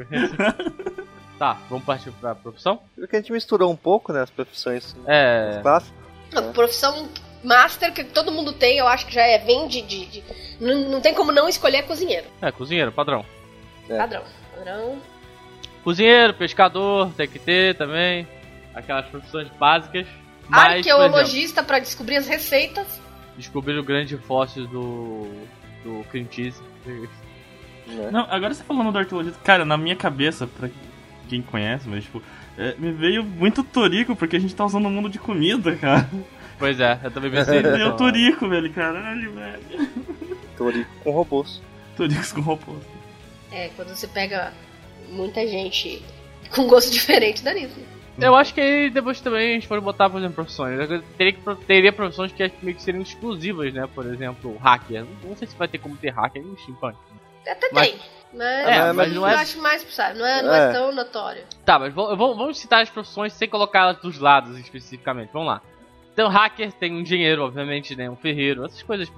[1.37, 2.79] tá, vamos partir pra profissão?
[2.95, 4.21] Porque a gente misturou um pouco, né?
[4.23, 5.51] As profissões É.
[5.53, 5.93] das classes.
[6.35, 7.07] A profissão
[7.43, 9.81] master que todo mundo tem, eu acho que já é vem de.
[9.81, 10.23] de- de-
[10.59, 12.27] não, não tem como não escolher cozinheiro.
[12.41, 13.25] É, cozinheiro, padrão.
[13.89, 13.97] É.
[13.97, 14.23] Padrão.
[14.55, 14.97] Padrão.
[15.83, 18.27] Cozinheiro, pescador, tem que ter também.
[18.73, 20.07] Aquelas profissões básicas.
[20.47, 22.85] Mas, Arqueologista pra descobrir as receitas.
[23.37, 25.27] descobrir o grande fóssil do.
[25.83, 26.61] do cheese.
[26.85, 28.09] Né?
[28.11, 30.69] Não, agora você falando do arqueologista, cara, na minha cabeça, pra
[31.29, 32.21] quem conhece, mas tipo,
[32.57, 36.09] é, me veio muito Torico, porque a gente tá usando o mundo de comida, cara.
[36.63, 37.77] Pois é, eu também pensei Me nisso.
[37.77, 39.89] veio Torico, velho, caralho, velho.
[40.57, 41.61] Torico com robôs.
[41.97, 42.81] Toricos com robôs.
[43.51, 44.53] É, quando você pega
[45.09, 46.01] muita gente
[46.55, 47.75] com gosto diferente, dá nisso.
[48.17, 50.79] Eu acho que aí depois também a gente pode botar, por exemplo, profissões.
[50.89, 53.85] Eu Teria, que, teria profissões que acho que meio que seriam exclusivas, né?
[53.93, 55.05] Por exemplo, hacker.
[55.21, 56.95] Não sei se vai ter como ter hacker no steampunk.
[57.45, 57.99] Até Mas- tem.
[58.33, 60.71] Mas, É, mas eu não é- acho mais sabe, não é, não é É.
[60.73, 61.43] tão notório.
[61.65, 65.29] Tá, mas vamos, vamos- vamos citar as profissões sem colocar elas dos lados especificamente.
[65.33, 65.61] Vamos lá.
[66.13, 68.09] Então, hacker tem um engenheiro, obviamente, né?
[68.09, 69.11] Um ferreiro, essas coisas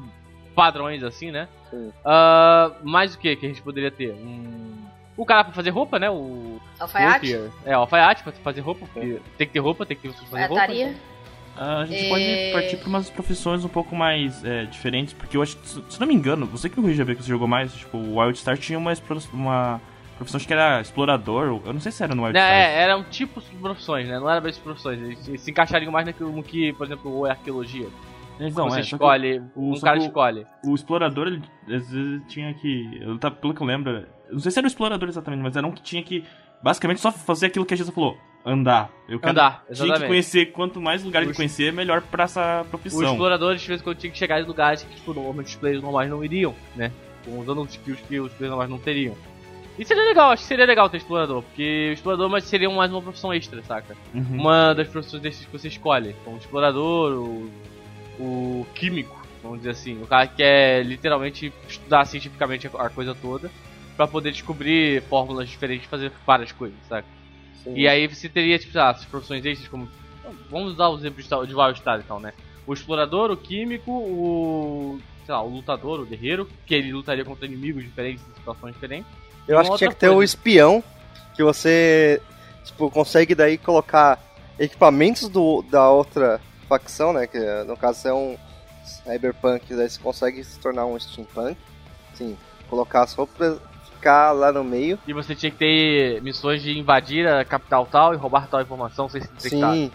[0.55, 1.47] padrões assim, né?
[1.69, 1.91] Sim.
[2.05, 4.11] Ah, mais o que que a gente poderia ter?
[4.13, 4.73] Um...
[5.17, 6.09] O cara pra fazer roupa, né?
[6.09, 7.39] O Alfaiate.
[7.65, 10.41] É, alfaiate pra fazer roupa, porque tem que ter roupa, tem que fazer roupa.
[10.43, 10.87] alfaiataria.
[10.89, 11.15] então.
[11.57, 12.09] Ah, a gente É.
[12.09, 15.99] pode partir pra umas profissões um pouco mais é, diferentes, porque eu acho que, se
[16.01, 18.37] não me engano, você que me corrija ver que você jogou mais, tipo, o Wild
[18.37, 18.91] Star tinha uma,
[19.31, 19.81] uma
[20.17, 23.49] profissão, acho que era explorador, eu não sei se era no Wild é, eram tipos
[23.49, 24.19] de profissões, né?
[24.19, 24.99] Não era bem profissões.
[25.01, 27.87] Eles se- encaixariam mais naquilo que, por exemplo, o arqueologia.
[28.39, 30.45] Então, você é, só que escolhe, o- um cara o- escolhe.
[30.65, 31.41] O explorador, ele,
[31.73, 32.99] às vezes tinha que.
[33.01, 35.65] Eu, tá, pelo que eu lembro, não sei se era o explorador exatamente, mas era
[35.65, 36.23] um que tinha que
[36.61, 38.89] basicamente só fazer aquilo que a Jesus falou: andar.
[39.07, 40.07] Eu quero, Andar, Tinha que exatamente.
[40.07, 43.11] conhecer quanto mais lugares de conhecer, melhor pra essa Os profissão.
[43.11, 45.81] exploradores, de vez em quando, tinham que chegar em lugares que, tipo, normalmente os players
[45.81, 46.91] normais não iriam, né?
[47.27, 49.15] Usando os skills que os players normais não teriam.
[49.77, 52.91] E seria legal, acho que seria legal ter explorador, porque o explorador mas seria mais
[52.91, 53.95] uma profissão extra, saca?
[54.13, 54.39] Uhum.
[54.39, 56.15] Uma das profissões desses que você escolhe.
[56.21, 57.51] Então, o explorador, o,
[58.19, 63.51] o químico, Vamos dizer assim, o cara quer literalmente estudar cientificamente a coisa toda
[63.95, 67.05] para poder descobrir fórmulas diferentes e fazer várias coisas, sabe?
[67.63, 67.75] Sim.
[67.75, 69.87] E aí você teria, tipo, ah, essas profissões extras como.
[70.49, 72.33] Vamos dar o exemplo de vários estados então, né?
[72.65, 74.99] O explorador, o químico, o.
[75.23, 79.11] sei lá, o lutador, o guerreiro, que ele lutaria contra inimigos diferentes, em situações diferentes.
[79.47, 80.83] Eu acho que tinha que ter o espião,
[81.35, 82.21] que você,
[82.63, 84.19] tipo, consegue daí colocar
[84.57, 87.27] equipamentos do, da outra facção, né?
[87.27, 88.37] Que no caso é um
[88.85, 91.57] cyberpunk, daí você consegue se tornar um steampunk.
[92.13, 92.37] Sim,
[92.69, 93.59] colocar as roupas,
[93.91, 94.97] ficar lá no meio.
[95.07, 99.09] E você tinha que ter missões de invadir a capital tal e roubar tal informação
[99.09, 99.73] sem se detectar.
[99.73, 99.91] Sim.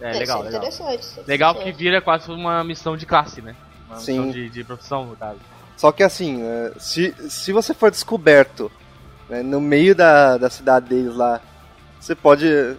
[0.00, 0.60] É, é legal, legal.
[0.60, 3.54] Interessante, legal que vira quase uma missão de classe, né?
[3.88, 4.18] Uma Sim.
[4.18, 5.38] missão de, de profissão, no caso.
[5.76, 8.70] Só que assim, né, se, se você for descoberto
[9.28, 11.40] né, no meio da, da cidade deles lá,
[12.00, 12.76] você pode.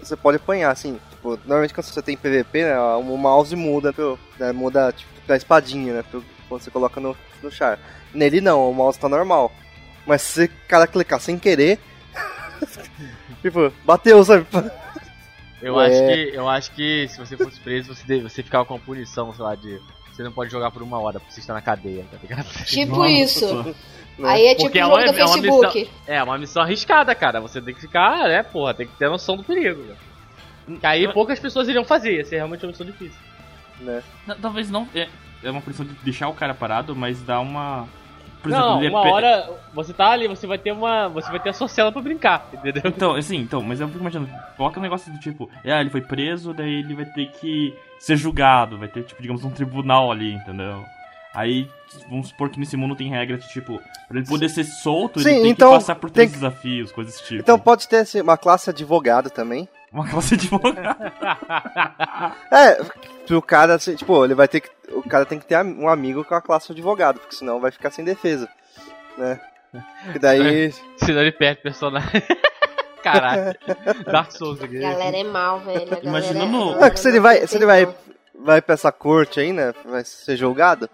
[0.00, 0.98] Você pode apanhar, assim.
[1.10, 5.36] Tipo, normalmente quando você tem PVP, né, o mouse muda, pro, né, muda tipo, pra
[5.36, 6.04] espadinha, né?
[6.10, 7.78] Pro, quando você coloca no, no char.
[8.12, 9.52] Nele não, o mouse tá normal.
[10.06, 11.78] Mas se o cara clicar sem querer.
[13.42, 14.46] tipo, bateu, sabe?
[15.60, 15.86] Eu, é.
[15.86, 19.34] acho que, eu acho que se você fosse preso, você, você ficava com uma punição,
[19.34, 19.80] sei lá, de.
[20.16, 22.46] Você não pode jogar por uma hora, porque você está na cadeia, tá ligado?
[22.64, 23.76] Tipo Nossa, isso.
[24.24, 25.50] Aí é tipo Porque um jogo é uma, do Facebook.
[25.52, 27.38] É uma, missão, é uma missão arriscada, cara.
[27.42, 29.82] Você tem que ficar, né, porra, tem que ter noção do perigo.
[29.82, 30.78] Né?
[30.82, 33.20] Aí poucas pessoas iriam fazer, essa é realmente uma missão difícil.
[33.78, 34.02] Né?
[34.40, 34.88] Talvez não.
[34.94, 35.06] É,
[35.42, 37.86] é uma questão de deixar o cara parado, mas dá uma.
[38.46, 39.12] Por não, exemplo, uma é...
[39.12, 41.08] hora você tá ali, você vai ter uma.
[41.08, 42.82] Você vai ter a sua cela pra brincar, entendeu?
[42.84, 46.00] Então, assim, então, mas eu fico imaginando, coloca um negócio do tipo, é, ele foi
[46.00, 50.32] preso, daí ele vai ter que ser julgado, vai ter, tipo, digamos, um tribunal ali,
[50.32, 50.84] entendeu?
[51.34, 51.68] Aí,
[52.08, 53.78] vamos supor que nesse mundo tem regras de tipo,
[54.08, 56.40] pra ele poder ser solto, Sim, ele tem então, que passar por três tem...
[56.40, 57.42] desafios, coisas desse tipo.
[57.42, 59.68] Então pode ter assim, uma classe advogado também.
[59.92, 61.12] Uma classe advogado.
[62.52, 62.80] é,
[63.26, 64.70] pro cara, assim, tipo, ele vai ter que.
[64.92, 67.90] O cara tem que ter um amigo com a classe advogado, porque senão vai ficar
[67.90, 68.48] sem defesa.
[69.18, 69.40] Né?
[70.14, 70.72] E daí.
[70.96, 72.22] senão ele perde personagem.
[73.02, 73.54] Caralho.
[74.10, 74.84] Dark Souls aqui.
[74.84, 75.98] A galera é mal, velho.
[76.02, 76.46] Imagina é...
[76.46, 76.84] no.
[76.84, 77.88] É, que se ele vai, se ele vai,
[78.34, 79.72] vai pra essa corte aí, né?
[79.84, 80.88] Vai ser julgado.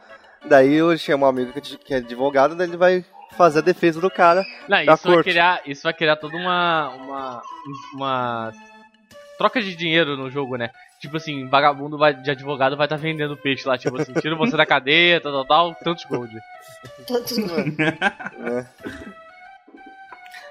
[0.44, 3.04] Daí eu chamo um amigo que é advogado, daí ele vai
[3.36, 4.44] fazer a defesa do cara.
[4.68, 5.14] Não, da isso, corte.
[5.14, 7.42] Vai criar, isso vai criar toda uma, uma.
[7.94, 8.52] uma
[9.38, 10.70] troca de dinheiro no jogo, né?
[11.02, 14.36] Tipo assim, vagabundo vai, de advogado vai estar tá vendendo peixe lá, tipo assim, tira
[14.36, 16.32] você da cadeia, tal, tal, tal, tantos gold.
[17.08, 17.74] Tantos gold.
[17.82, 18.66] é.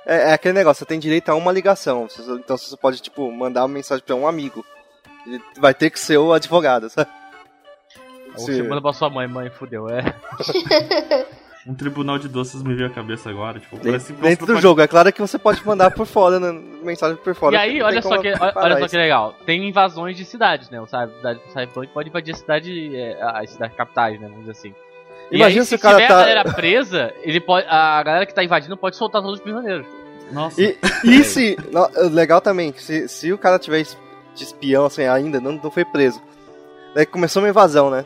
[0.06, 2.06] É, é, aquele negócio, você tem direito a uma ligação.
[2.32, 4.66] Então você pode, tipo, mandar uma mensagem pra um amigo.
[5.26, 7.10] Ele vai ter que ser o advogado, sabe?
[8.36, 10.04] Ou você manda pra sua mãe, mãe, fudeu, é.
[11.67, 14.88] Um tribunal de doces me veio à cabeça agora, tipo, parece Dentro do jogo, é
[14.88, 17.56] claro que você pode mandar por fora, né, mensagem por fora.
[17.56, 20.88] E aí, olha só, que, olha só que legal, tem invasões de cidades, né, o
[20.88, 24.74] cidade, Cyberpunk pode invadir a cidade, é, as cidades capitais, né, vamos dizer assim.
[25.32, 26.15] E Imagina aí, se, se o cara tiver tá...
[26.15, 29.86] a galera presa, ele pode, a galera que tá invadindo pode soltar todos os prisioneiros.
[30.32, 30.60] Nossa.
[30.60, 31.56] E, e se,
[32.12, 33.84] legal também, se, se o cara tiver
[34.34, 36.19] de espião, assim, ainda, não, não foi preso,
[36.95, 38.04] daí começou uma invasão, né,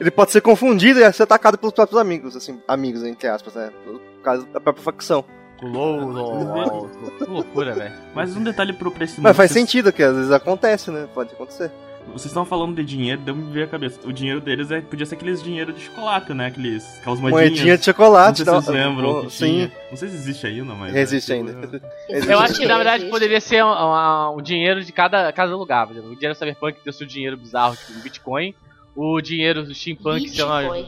[0.00, 3.70] ele pode ser confundido e ser atacado pelos próprios amigos, assim, amigos, entre aspas, né?
[3.84, 5.24] Por causa da própria facção.
[5.62, 7.94] Louco, que loucura, velho.
[8.14, 9.20] Mas um detalhe pro preço.
[9.22, 11.08] Mas faz sentido que às vezes acontece, né?
[11.14, 11.70] Pode acontecer.
[12.12, 13.98] Vocês estão falando de dinheiro, deu me ver a cabeça.
[14.04, 16.46] O dinheiro deles é, podia ser aqueles dinheiro de chocolate, né?
[16.46, 17.50] Aqueles, aquelas moedinhas.
[17.50, 18.44] Moedinha de chocolate.
[18.44, 19.10] Não sei se vocês lembram.
[19.10, 19.46] Oh, sim.
[19.46, 19.72] Tinha.
[19.90, 20.94] Não sei se existe ainda, mas...
[20.94, 21.82] Existe é, ainda.
[22.08, 22.32] Existe.
[22.32, 25.56] Eu acho que, na verdade, poderia ser o um, um, um, dinheiro de cada, cada
[25.56, 25.86] lugar.
[25.86, 28.54] Por exemplo, o dinheiro Cyberpunk tem o seu dinheiro bizarro, tipo Bitcoin
[28.96, 30.86] o dinheiro do steampunk ser uma,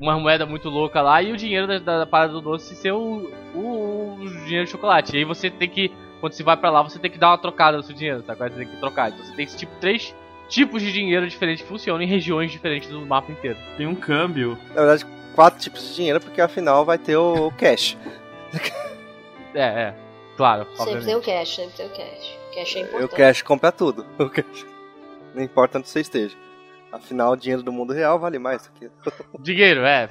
[0.00, 3.30] uma, moeda muito louca lá e o dinheiro da, da parada do doce ser o,
[3.54, 5.14] o, o, dinheiro de chocolate.
[5.14, 7.38] E aí você tem que, quando você vai pra lá, você tem que dar uma
[7.38, 8.38] trocada no seu dinheiro, sabe?
[8.40, 9.10] Você tem que trocar.
[9.10, 10.14] Então você tem esse tipo, três
[10.48, 13.58] tipos de dinheiro diferentes que funcionam em regiões diferentes do mapa inteiro.
[13.76, 14.58] Tem um câmbio.
[14.68, 17.98] Na verdade, quatro tipos de dinheiro, porque afinal vai ter o, o cash.
[19.54, 19.94] é, é.
[20.36, 20.66] Claro.
[20.76, 22.38] Sempre tem o cash, sempre tem o cash.
[22.50, 23.04] O cash é importante.
[23.04, 24.06] O cash compra tudo.
[24.18, 24.66] O cash.
[25.34, 26.36] Não importa onde você esteja.
[26.92, 28.90] Afinal, o dinheiro do mundo real vale mais do que.
[29.40, 30.06] Dinheiro, é.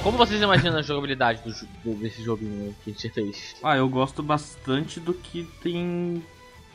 [0.00, 1.42] Bom, como vocês imaginam a jogabilidade
[1.84, 3.56] do, desse joguinho que a gente fez?
[3.62, 6.22] Ah, eu gosto bastante do que tem.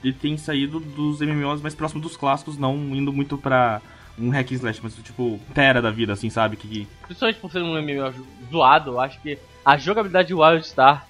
[0.04, 3.82] Ele tem saído dos MMOs mais próximos dos clássicos, não indo muito pra
[4.20, 6.56] um hack and slash, mas tipo, Terra da vida, assim, sabe?
[6.56, 8.14] Que, Principalmente por ser um MMO
[8.52, 11.08] zoado, eu acho que a jogabilidade de Wildstar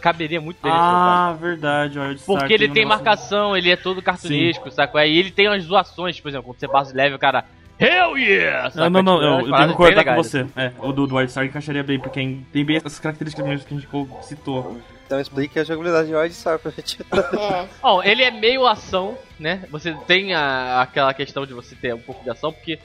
[0.00, 0.82] caberia muito bem nesse.
[0.82, 4.96] Ah, verdade, olha Porque ele um tem marcação, ele é todo cartunesco, saco?
[4.96, 7.44] Aí ele tem umas zoações, por exemplo, quando você passa de level, o cara.
[7.78, 8.70] Hell yeah!
[8.70, 8.88] saca?
[8.90, 10.46] Não, não, não, eu, tenho que concordar com você.
[10.56, 12.20] É, o do, do Wildstar encaixaria bem, porque
[12.52, 14.78] tem bem essas características mesmo que a gente citou.
[15.04, 16.98] Então explique a jogabilidade de Wildstar pra gente.
[17.12, 17.66] É.
[17.82, 19.62] Bom, ele é meio ação, né?
[19.70, 22.78] Você tem a- aquela questão de você ter um pouco de ação, porque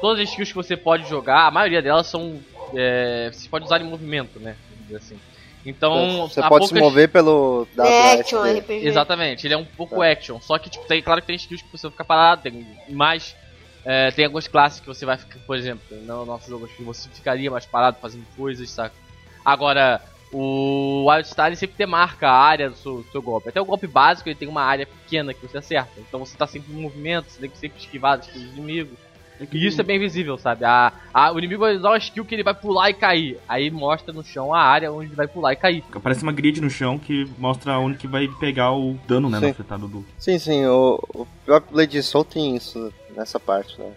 [0.00, 2.38] todas as skills que você pode jogar, a maioria delas são.
[2.74, 4.56] É, você pode usar em movimento, né?
[4.70, 5.18] Vamos dizer assim.
[5.66, 8.20] Então, Você pode se poucas- mover pelo É WSD.
[8.20, 8.86] action RPG.
[8.86, 10.10] Exatamente, ele é um pouco Tá.
[10.10, 10.38] action.
[10.38, 13.34] Só que, tipo, tem, claro que tem skills que você fica parado, tem mais.
[13.84, 16.82] É, tem algumas classes que você vai ficar, por exemplo, no nosso jogo acho que
[16.82, 18.94] você ficaria mais parado fazendo coisas, saca?
[19.44, 20.00] Agora,
[20.32, 23.48] o Wildstar ele sempre demarca a área do seu, do seu golpe.
[23.50, 25.92] Até o golpe básico ele tem uma área pequena que você acerta.
[25.98, 28.98] Então você tá sempre em movimento, você tem que sempre esquivar dos inimigos.
[29.52, 30.64] E isso é bem visível, sabe?
[30.64, 33.38] A, a- o inimigo vai usar uma skill que ele vai pular e cair.
[33.48, 35.84] Aí mostra no chão a área onde ele vai pular e cair.
[35.92, 39.44] Aparece uma grid no chão que mostra onde que vai pegar o dano, né, no
[39.46, 39.50] Sim.
[39.50, 40.04] afetado do...
[40.18, 43.92] Sim, sim, o, o próprio Blade Soul tem isso nessa parte, né?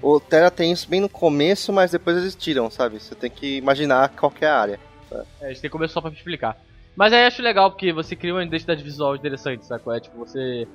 [0.00, 3.00] O Terra tem isso bem no começo, mas depois eles tiram, sabe?
[3.00, 4.80] Você tem que imaginar qual que é área.
[5.10, 6.56] É, a gente tem que começar só pra explicar.
[6.94, 9.82] Mas aí eu acho legal porque você cria uma identidade visual interessante, sabe?
[9.88, 10.66] É tipo, você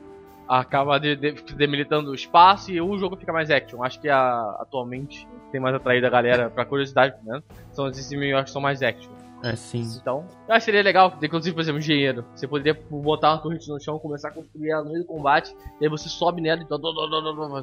[0.48, 3.84] acaba de, de, demilitando o espaço e o jogo fica mais action.
[3.84, 7.42] Acho que a, atualmente tem mais atraído a galera, pra curiosidade, né?
[7.74, 9.12] São esses MMOs que são mais action.
[9.44, 9.82] É, sim.
[10.00, 12.26] Então, eu acho que seria legal, inclusive, por exemplo, engenheiro.
[12.36, 15.56] Você poderia botar uma torrente no chão, começar a construir ela no meio do combate,
[15.80, 16.78] e aí você sobe nela e dó,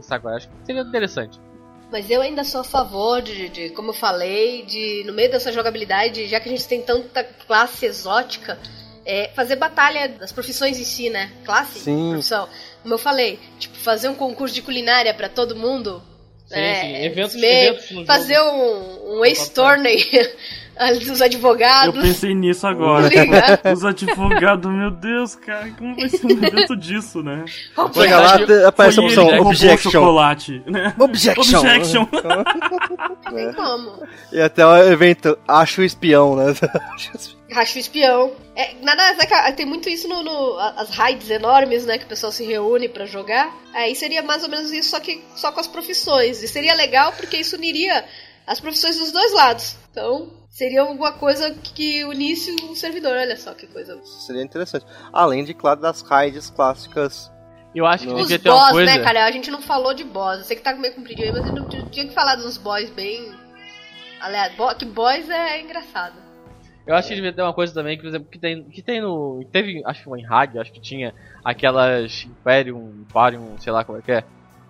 [0.02, 0.26] sabe?
[0.26, 1.38] Eu Acho que seria interessante.
[1.90, 5.50] Mas eu ainda sou a favor de, de, como eu falei, de no meio dessa
[5.52, 8.58] jogabilidade, já que a gente tem tanta classe exótica,
[9.06, 11.32] é, fazer batalha das profissões em si, né?
[11.44, 12.10] Classe, Sim.
[12.10, 12.46] profissão.
[12.82, 16.02] Como eu falei, tipo, fazer um concurso de culinária pra todo mundo.
[16.46, 16.74] Sim, né?
[16.80, 18.50] sim, eventos- meio- eventos no fazer jogo.
[18.56, 19.24] um, um
[20.78, 22.02] ex-torney dos Eu advogados.
[22.02, 23.10] pensei nisso agora.
[23.10, 23.60] Tá ligado?
[23.74, 27.44] Os advogados, meu Deus, cara, como vai ser um evento disso, né?
[27.94, 28.34] Chega lá,
[28.68, 29.90] aparece a Foi opção ele o Objection.
[29.90, 30.94] chocolate, né?
[30.98, 31.58] Objection.
[31.58, 32.06] Objection.
[33.26, 34.02] Não tem como.
[34.32, 36.54] E até o evento, acho o espião, né?
[37.50, 38.32] Racho espião.
[38.54, 42.30] É, nada, saca, tem muito isso no, no- as raids enormes, né, que o pessoal
[42.30, 43.54] se reúne pra jogar.
[43.74, 46.42] Aí seria mais ou menos isso, só que só com as profissões.
[46.42, 48.04] E seria legal porque isso uniria
[48.46, 49.76] as profissões dos dois lados.
[49.90, 53.12] Então, seria alguma coisa que unisse o servidor.
[53.16, 53.96] Olha só que coisa.
[54.02, 54.84] Seria interessante.
[55.12, 57.30] Além de, claro, das raids clássicas.
[57.74, 58.16] Eu acho que Não.
[58.16, 58.92] Os devia ter uma boss, coisa.
[58.92, 59.24] né, cara?
[59.24, 60.38] A gente não falou de boss.
[60.38, 62.90] Eu sei que tá meio compridinho aí, mas eu não tinha que falar dos boss
[62.90, 63.32] bem.
[64.20, 66.14] Aliás, bo- que boss é engraçado.
[66.84, 69.00] Eu acho que devia ter uma coisa também, que, por exemplo, que tem, que tem
[69.00, 69.44] no.
[69.52, 73.98] Teve, acho que foi em Hag, acho que tinha aquelas Imperium, Imperium, sei lá como
[73.98, 74.24] é que é.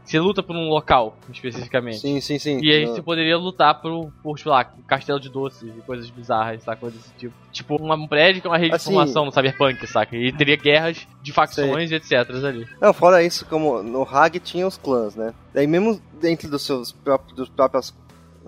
[0.08, 1.98] Você luta por um local, especificamente.
[1.98, 2.60] Sim, sim, sim.
[2.62, 6.62] E aí você poderia lutar por, por, sei lá, castelo de doces e coisas bizarras,
[6.62, 6.80] saca?
[6.80, 7.34] Coisas desse tipo.
[7.52, 10.16] Tipo, um prédio que é uma rede Assim- de informação no Cyberpunk, saca?
[10.16, 12.12] E teria guerras de facções e etc.
[12.42, 12.66] ali.
[12.80, 15.34] Não, fora isso, como no Hag tinha os clãs, né?
[15.52, 17.92] Daí mesmo dentro dos seus próprios, dos próprios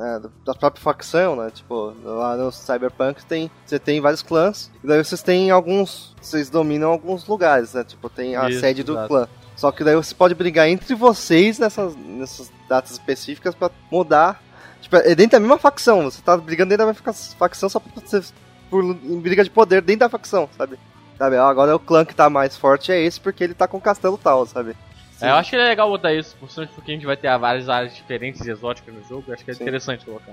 [0.00, 1.50] né, da própria facção, né?
[1.50, 6.48] Tipo, lá no Cyberpunk tem, você tem vários clãs, e daí vocês têm alguns, vocês
[6.48, 7.84] dominam alguns lugares, né?
[7.84, 9.08] Tipo, tem a Isso, sede do exato.
[9.08, 9.28] clã.
[9.60, 14.42] Só que daí você pode brigar entre vocês nessas, nessas datas específicas pra mudar.
[14.80, 17.78] Tipo, é dentro da mesma facção, você tá brigando dentro da mesma fac- facção só
[17.78, 18.22] pra você
[18.70, 20.78] por, briga de poder dentro da facção, sabe?
[21.18, 23.80] Sabe, agora o clã que tá mais forte é esse porque ele tá com o
[23.82, 24.74] castelo tal, sabe?
[25.20, 27.68] É, eu acho que é legal botar isso, principalmente porque a gente vai ter várias
[27.68, 29.24] áreas diferentes e exóticas no jogo.
[29.28, 29.64] eu Acho que é Sim.
[29.64, 30.32] interessante colocar.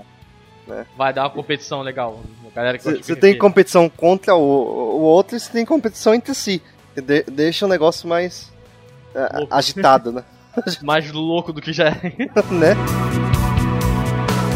[0.69, 0.85] É.
[0.97, 2.21] Vai dar uma competição legal.
[2.41, 5.65] Uma galera que gosta de Você tem competição contra o, o outro e você tem
[5.65, 6.61] competição entre si.
[6.95, 8.56] De- deixa o negócio mais é,
[9.33, 9.53] Louco.
[9.53, 10.23] agitado, né?
[10.81, 11.91] mais louco do que já é.
[12.51, 12.73] né?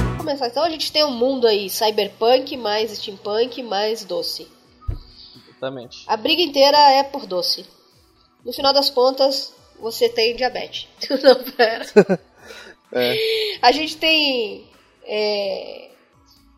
[0.04, 0.48] Vamos começar.
[0.48, 4.48] Então a gente tem um mundo aí, cyberpunk, mais steampunk, mais doce.
[5.50, 6.04] Exatamente.
[6.08, 7.66] A briga inteira é por doce.
[8.44, 10.88] No final das contas, você tem diabetes.
[11.22, 11.86] Não, pera.
[12.92, 13.16] É.
[13.62, 14.68] A gente tem
[15.04, 15.92] é,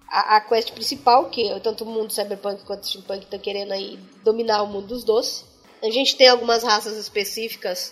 [0.09, 3.71] a, a quest principal, que é tanto o mundo cyberpunk quanto o steampunk estão querendo
[3.71, 5.45] aí dominar o mundo dos doces.
[5.83, 7.91] A gente tem algumas raças específicas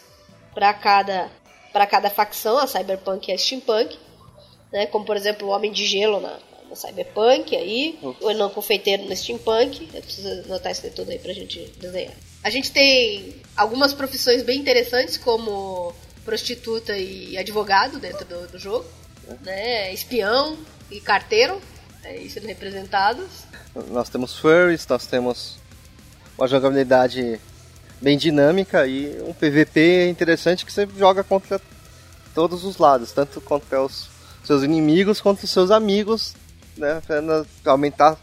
[0.53, 1.29] para cada
[1.73, 3.97] para cada facção, a cyberpunk e a steampunk,
[4.71, 4.85] né?
[4.87, 6.37] Como por exemplo o homem de gelo na,
[6.69, 9.89] na cyberpunk aí, o não confeiteiro no steampunk.
[9.93, 12.13] Eu preciso anotar isso tudo aí pra gente desenhar.
[12.43, 18.85] A gente tem algumas profissões bem interessantes como prostituta e advogado dentro do, do jogo,
[19.41, 19.93] né?
[19.93, 20.57] Espião
[20.89, 21.61] e carteiro,
[22.03, 23.27] aí sendo representados.
[23.89, 25.57] Nós temos furries, nós temos
[26.37, 27.39] uma jogabilidade
[28.01, 31.61] bem dinâmica e um PVP interessante que você joga contra
[32.33, 34.09] todos os lados, tanto contra os
[34.43, 36.33] seus inimigos quanto os seus amigos,
[36.75, 37.01] né?
[37.61, 38.17] Pra aumentar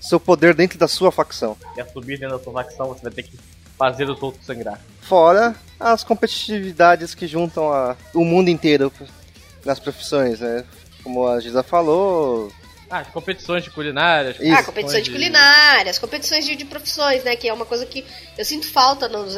[0.00, 1.56] seu poder dentro da sua facção.
[1.74, 3.38] Quer subir dentro da sua facção, você vai ter que
[3.78, 4.80] fazer os outros sangrar.
[5.00, 8.92] Fora as competitividades que juntam a, o mundo inteiro
[9.64, 10.64] nas profissões, né?
[11.02, 12.52] Como a Giza falou,
[12.92, 14.36] ah, as competições de culinárias.
[14.38, 14.52] Isso.
[14.52, 17.34] Ah, competições de, culinárias, competições de, de, profissões, né?
[17.34, 18.04] Que é uma coisa que
[18.36, 19.34] eu sinto falta nos,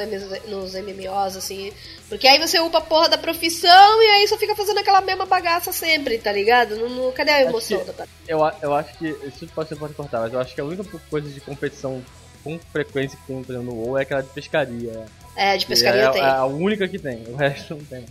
[0.48, 1.72] nos MMOs, assim.
[2.08, 5.24] Porque aí você upa a porra da profissão e aí só fica fazendo aquela mesma
[5.24, 6.74] bagaça sempre, tá ligado?
[6.74, 8.10] Não, não, cadê a emoção da parada?
[8.26, 9.06] Eu, eu acho que.
[9.06, 12.04] Isso pode, você pode cortar, mas eu acho que a única coisa de competição
[12.42, 15.06] com frequência que tem, por exemplo, no WoW é aquela de pescaria.
[15.36, 16.22] É, de pescaria é, tem.
[16.22, 18.04] É a única que tem, o resto não tem.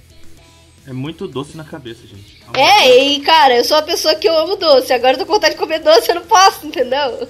[0.86, 2.43] É muito doce na cabeça, gente.
[2.53, 4.91] É, e cara, eu sou uma pessoa que eu amo doce.
[4.91, 7.27] Agora eu tô com vontade de comer doce, eu não posso, entendeu?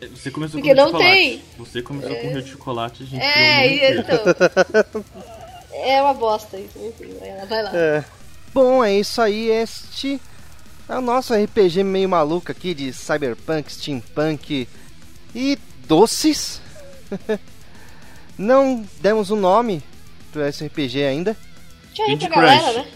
[0.00, 1.10] É, você começou Porque com não chocolate.
[1.10, 1.42] tem.
[1.58, 2.14] Você começou é.
[2.16, 5.04] com rio de chocolate, a gente É, então.
[5.72, 7.14] é uma bosta isso, enfim.
[7.48, 7.70] Vai lá.
[7.72, 8.04] É.
[8.52, 9.48] Bom, é isso aí.
[9.48, 10.20] Este
[10.88, 14.66] é o nosso RPG meio maluco aqui de cyberpunk, steampunk
[15.34, 16.60] e doces.
[18.36, 19.82] não demos um nome
[20.32, 21.36] para esse RPG ainda.
[21.96, 22.86] Deixa aí pra galera, né?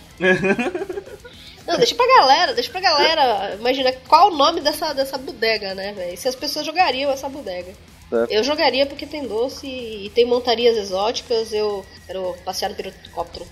[1.66, 5.92] Não, deixa pra galera, deixa pra galera imaginar qual o nome dessa, dessa bodega, né,
[5.92, 6.16] velho?
[6.16, 7.72] Se as pessoas jogariam essa bodega.
[8.12, 8.38] É.
[8.38, 13.46] Eu jogaria porque tem doce e tem montarias exóticas, eu quero passear no pirocóptero.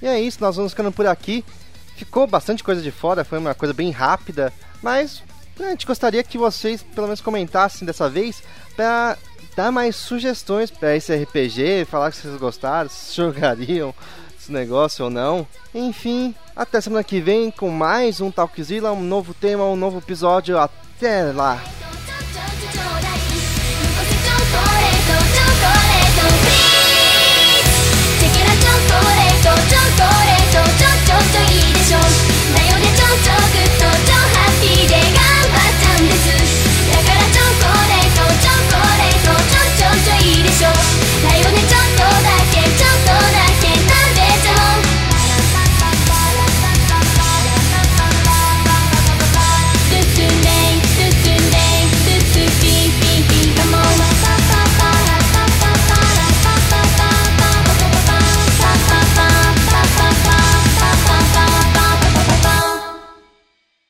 [0.00, 1.44] E é isso, nós vamos ficando por aqui.
[1.96, 5.22] Ficou bastante coisa de fora, foi uma coisa bem rápida, mas
[5.58, 8.42] né, a gente gostaria que vocês pelo menos comentassem dessa vez
[8.76, 9.18] para
[9.56, 13.92] dar mais sugestões para esse RPG, falar que vocês gostaram, se jogariam,
[14.52, 15.46] negócio ou não.
[15.74, 20.58] Enfim, até semana que vem com mais um Talkzilla, um novo tema, um novo episódio.
[20.58, 21.62] Até lá.